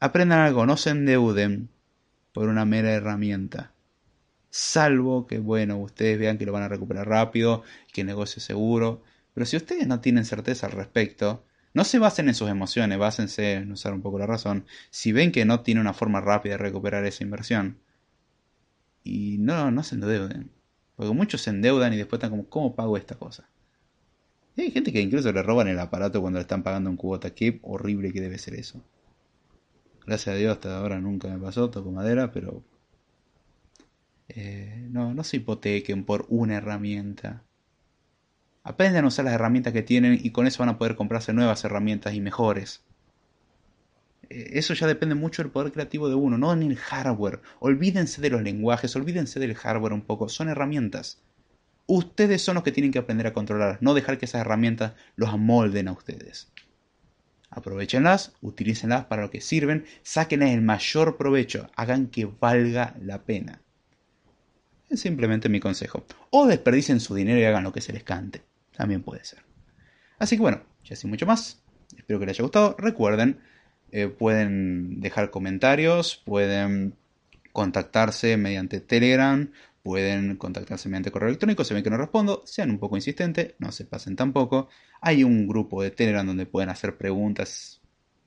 Aprendan 0.00 0.38
algo, 0.38 0.64
no 0.64 0.78
se 0.78 0.88
endeuden 0.88 1.68
por 2.32 2.48
una 2.48 2.64
mera 2.64 2.92
herramienta. 2.92 3.74
Salvo 4.48 5.26
que, 5.26 5.38
bueno, 5.38 5.76
ustedes 5.76 6.18
vean 6.18 6.38
que 6.38 6.46
lo 6.46 6.52
van 6.52 6.62
a 6.62 6.68
recuperar 6.68 7.06
rápido, 7.08 7.62
que 7.92 8.00
el 8.00 8.06
negocio 8.06 8.38
es 8.38 8.44
seguro. 8.44 9.02
Pero 9.34 9.44
si 9.44 9.58
ustedes 9.58 9.86
no 9.86 10.00
tienen 10.00 10.24
certeza 10.24 10.64
al 10.64 10.72
respecto, 10.72 11.44
no 11.74 11.84
se 11.84 11.98
basen 11.98 12.28
en 12.28 12.34
sus 12.34 12.48
emociones, 12.48 12.98
básense 12.98 13.54
en 13.54 13.72
usar 13.72 13.94
un 13.94 14.02
poco 14.02 14.18
la 14.18 14.26
razón. 14.26 14.66
Si 14.90 15.12
ven 15.12 15.32
que 15.32 15.44
no 15.44 15.60
tiene 15.60 15.80
una 15.80 15.94
forma 15.94 16.20
rápida 16.20 16.54
de 16.54 16.58
recuperar 16.58 17.04
esa 17.04 17.24
inversión, 17.24 17.78
y 19.04 19.38
no, 19.38 19.70
no 19.70 19.82
se 19.82 19.94
endeuden. 19.94 20.50
Porque 20.96 21.14
muchos 21.14 21.42
se 21.42 21.50
endeudan 21.50 21.92
y 21.94 21.96
después 21.96 22.18
están 22.18 22.30
como, 22.30 22.48
¿cómo 22.48 22.74
pago 22.74 22.96
esta 22.96 23.14
cosa? 23.14 23.48
Y 24.56 24.62
hay 24.62 24.70
gente 24.70 24.92
que 24.92 25.00
incluso 25.00 25.32
le 25.32 25.42
roban 25.42 25.68
el 25.68 25.78
aparato 25.78 26.20
cuando 26.20 26.38
le 26.38 26.42
están 26.42 26.62
pagando 26.62 26.90
un 26.90 26.96
cuota. 26.96 27.34
Qué 27.34 27.60
horrible 27.62 28.12
que 28.12 28.20
debe 28.20 28.38
ser 28.38 28.54
eso. 28.54 28.82
Gracias 30.04 30.34
a 30.34 30.38
Dios 30.38 30.52
hasta 30.52 30.76
ahora 30.76 31.00
nunca 31.00 31.28
me 31.28 31.38
pasó, 31.38 31.70
toco 31.70 31.90
madera, 31.92 32.32
pero... 32.32 32.64
Eh, 34.28 34.86
no, 34.90 35.14
no 35.14 35.24
se 35.24 35.38
hipotequen 35.38 36.04
por 36.04 36.26
una 36.28 36.56
herramienta. 36.56 37.44
Aprendan 38.68 39.06
a 39.06 39.08
usar 39.08 39.24
las 39.24 39.32
herramientas 39.32 39.72
que 39.72 39.82
tienen 39.82 40.20
y 40.22 40.28
con 40.28 40.46
eso 40.46 40.58
van 40.58 40.68
a 40.68 40.76
poder 40.76 40.94
comprarse 40.94 41.32
nuevas 41.32 41.64
herramientas 41.64 42.12
y 42.12 42.20
mejores. 42.20 42.82
Eh, 44.28 44.50
eso 44.58 44.74
ya 44.74 44.86
depende 44.86 45.14
mucho 45.14 45.40
del 45.40 45.50
poder 45.50 45.72
creativo 45.72 46.10
de 46.10 46.16
uno, 46.16 46.36
no 46.36 46.52
en 46.52 46.62
el 46.62 46.76
hardware. 46.76 47.40
Olvídense 47.60 48.20
de 48.20 48.28
los 48.28 48.42
lenguajes, 48.42 48.94
olvídense 48.94 49.40
del 49.40 49.54
hardware 49.54 49.94
un 49.94 50.02
poco, 50.02 50.28
son 50.28 50.50
herramientas. 50.50 51.22
Ustedes 51.86 52.42
son 52.42 52.56
los 52.56 52.62
que 52.62 52.70
tienen 52.70 52.92
que 52.92 52.98
aprender 52.98 53.26
a 53.26 53.32
controlar, 53.32 53.78
no 53.80 53.94
dejar 53.94 54.18
que 54.18 54.26
esas 54.26 54.42
herramientas 54.42 54.92
los 55.16 55.30
amolden 55.30 55.88
a 55.88 55.92
ustedes. 55.92 56.52
Aprovechenlas, 57.48 58.34
utilícenlas 58.42 59.06
para 59.06 59.22
lo 59.22 59.30
que 59.30 59.40
sirven, 59.40 59.86
sáquenles 60.02 60.52
el 60.52 60.60
mayor 60.60 61.16
provecho, 61.16 61.70
hagan 61.74 62.08
que 62.08 62.26
valga 62.26 62.94
la 63.00 63.22
pena. 63.22 63.62
Es 64.90 65.00
simplemente 65.00 65.48
mi 65.48 65.58
consejo. 65.58 66.04
O 66.28 66.46
desperdicien 66.46 67.00
su 67.00 67.14
dinero 67.14 67.40
y 67.40 67.44
hagan 67.44 67.64
lo 67.64 67.72
que 67.72 67.80
se 67.80 67.94
les 67.94 68.04
cante. 68.04 68.42
También 68.78 69.02
puede 69.02 69.24
ser. 69.24 69.40
Así 70.20 70.36
que 70.36 70.42
bueno, 70.42 70.62
ya 70.84 70.94
sin 70.94 71.10
mucho 71.10 71.26
más. 71.26 71.60
Espero 71.96 72.20
que 72.20 72.26
les 72.26 72.36
haya 72.36 72.44
gustado. 72.44 72.76
Recuerden, 72.78 73.40
eh, 73.90 74.06
pueden 74.06 75.00
dejar 75.00 75.30
comentarios, 75.30 76.22
pueden 76.24 76.94
contactarse 77.52 78.36
mediante 78.36 78.80
Telegram, 78.80 79.50
pueden 79.82 80.36
contactarse 80.36 80.88
mediante 80.88 81.10
correo 81.10 81.28
electrónico, 81.28 81.64
se 81.64 81.74
ven 81.74 81.82
que 81.82 81.90
no 81.90 81.96
respondo, 81.96 82.42
sean 82.46 82.70
un 82.70 82.78
poco 82.78 82.94
insistentes, 82.94 83.56
no 83.58 83.72
se 83.72 83.84
pasen 83.84 84.14
tampoco. 84.14 84.68
Hay 85.00 85.24
un 85.24 85.48
grupo 85.48 85.82
de 85.82 85.90
Telegram 85.90 86.24
donde 86.24 86.46
pueden 86.46 86.68
hacer 86.68 86.96
preguntas, 86.96 87.80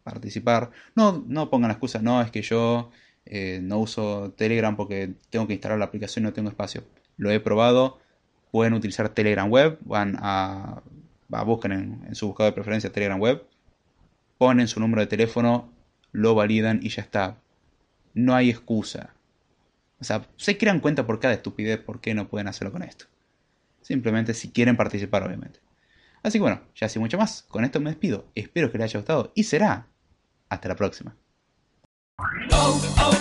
participar. 0.03 0.71
No, 0.95 1.23
no 1.25 1.49
pongan 1.49 1.69
la 1.69 1.75
excusa, 1.75 2.01
no, 2.01 2.21
es 2.21 2.29
que 2.29 2.41
yo 2.41 2.91
eh, 3.25 3.61
no 3.63 3.79
uso 3.79 4.33
Telegram 4.35 4.75
porque 4.75 5.13
tengo 5.29 5.47
que 5.47 5.53
instalar 5.53 5.79
la 5.79 5.85
aplicación 5.85 6.25
y 6.25 6.27
no 6.27 6.33
tengo 6.33 6.49
espacio. 6.49 6.83
Lo 7.15 7.31
he 7.31 7.39
probado, 7.39 8.00
pueden 8.51 8.73
utilizar 8.73 9.09
Telegram 9.09 9.49
Web, 9.49 9.79
van 9.81 10.17
a, 10.19 10.81
busquen 11.45 11.71
en, 11.71 12.15
su 12.15 12.27
buscador 12.27 12.51
de 12.51 12.55
preferencia 12.55 12.91
Telegram 12.91 13.19
Web, 13.19 13.43
ponen 14.37 14.67
su 14.67 14.79
número 14.79 15.01
de 15.01 15.07
teléfono, 15.07 15.71
lo 16.11 16.35
validan 16.35 16.79
y 16.83 16.89
ya 16.89 17.01
está. 17.01 17.37
No 18.13 18.35
hay 18.35 18.49
excusa. 18.49 19.13
O 19.99 20.03
sea, 20.03 20.27
se 20.35 20.57
crean 20.57 20.79
cuenta 20.79 21.05
por 21.05 21.19
cada 21.19 21.33
estupidez 21.33 21.79
por 21.79 22.01
qué 22.01 22.13
no 22.13 22.27
pueden 22.27 22.47
hacerlo 22.47 22.71
con 22.71 22.83
esto. 22.83 23.05
Simplemente 23.81 24.33
si 24.33 24.49
quieren 24.49 24.75
participar, 24.75 25.23
obviamente. 25.23 25.59
Así 26.23 26.37
que 26.37 26.41
bueno, 26.41 26.61
ya 26.75 26.89
sin 26.89 27.01
mucho 27.01 27.17
más. 27.17 27.43
Con 27.43 27.63
esto 27.63 27.79
me 27.79 27.89
despido. 27.89 28.25
Espero 28.35 28.71
que 28.71 28.77
les 28.77 28.85
haya 28.85 28.99
gustado 28.99 29.31
y 29.35 29.43
será. 29.43 29.87
Hasta 30.49 30.67
la 30.67 30.75
próxima. 30.75 31.15
Oh, 32.51 32.81
oh, 32.97 33.20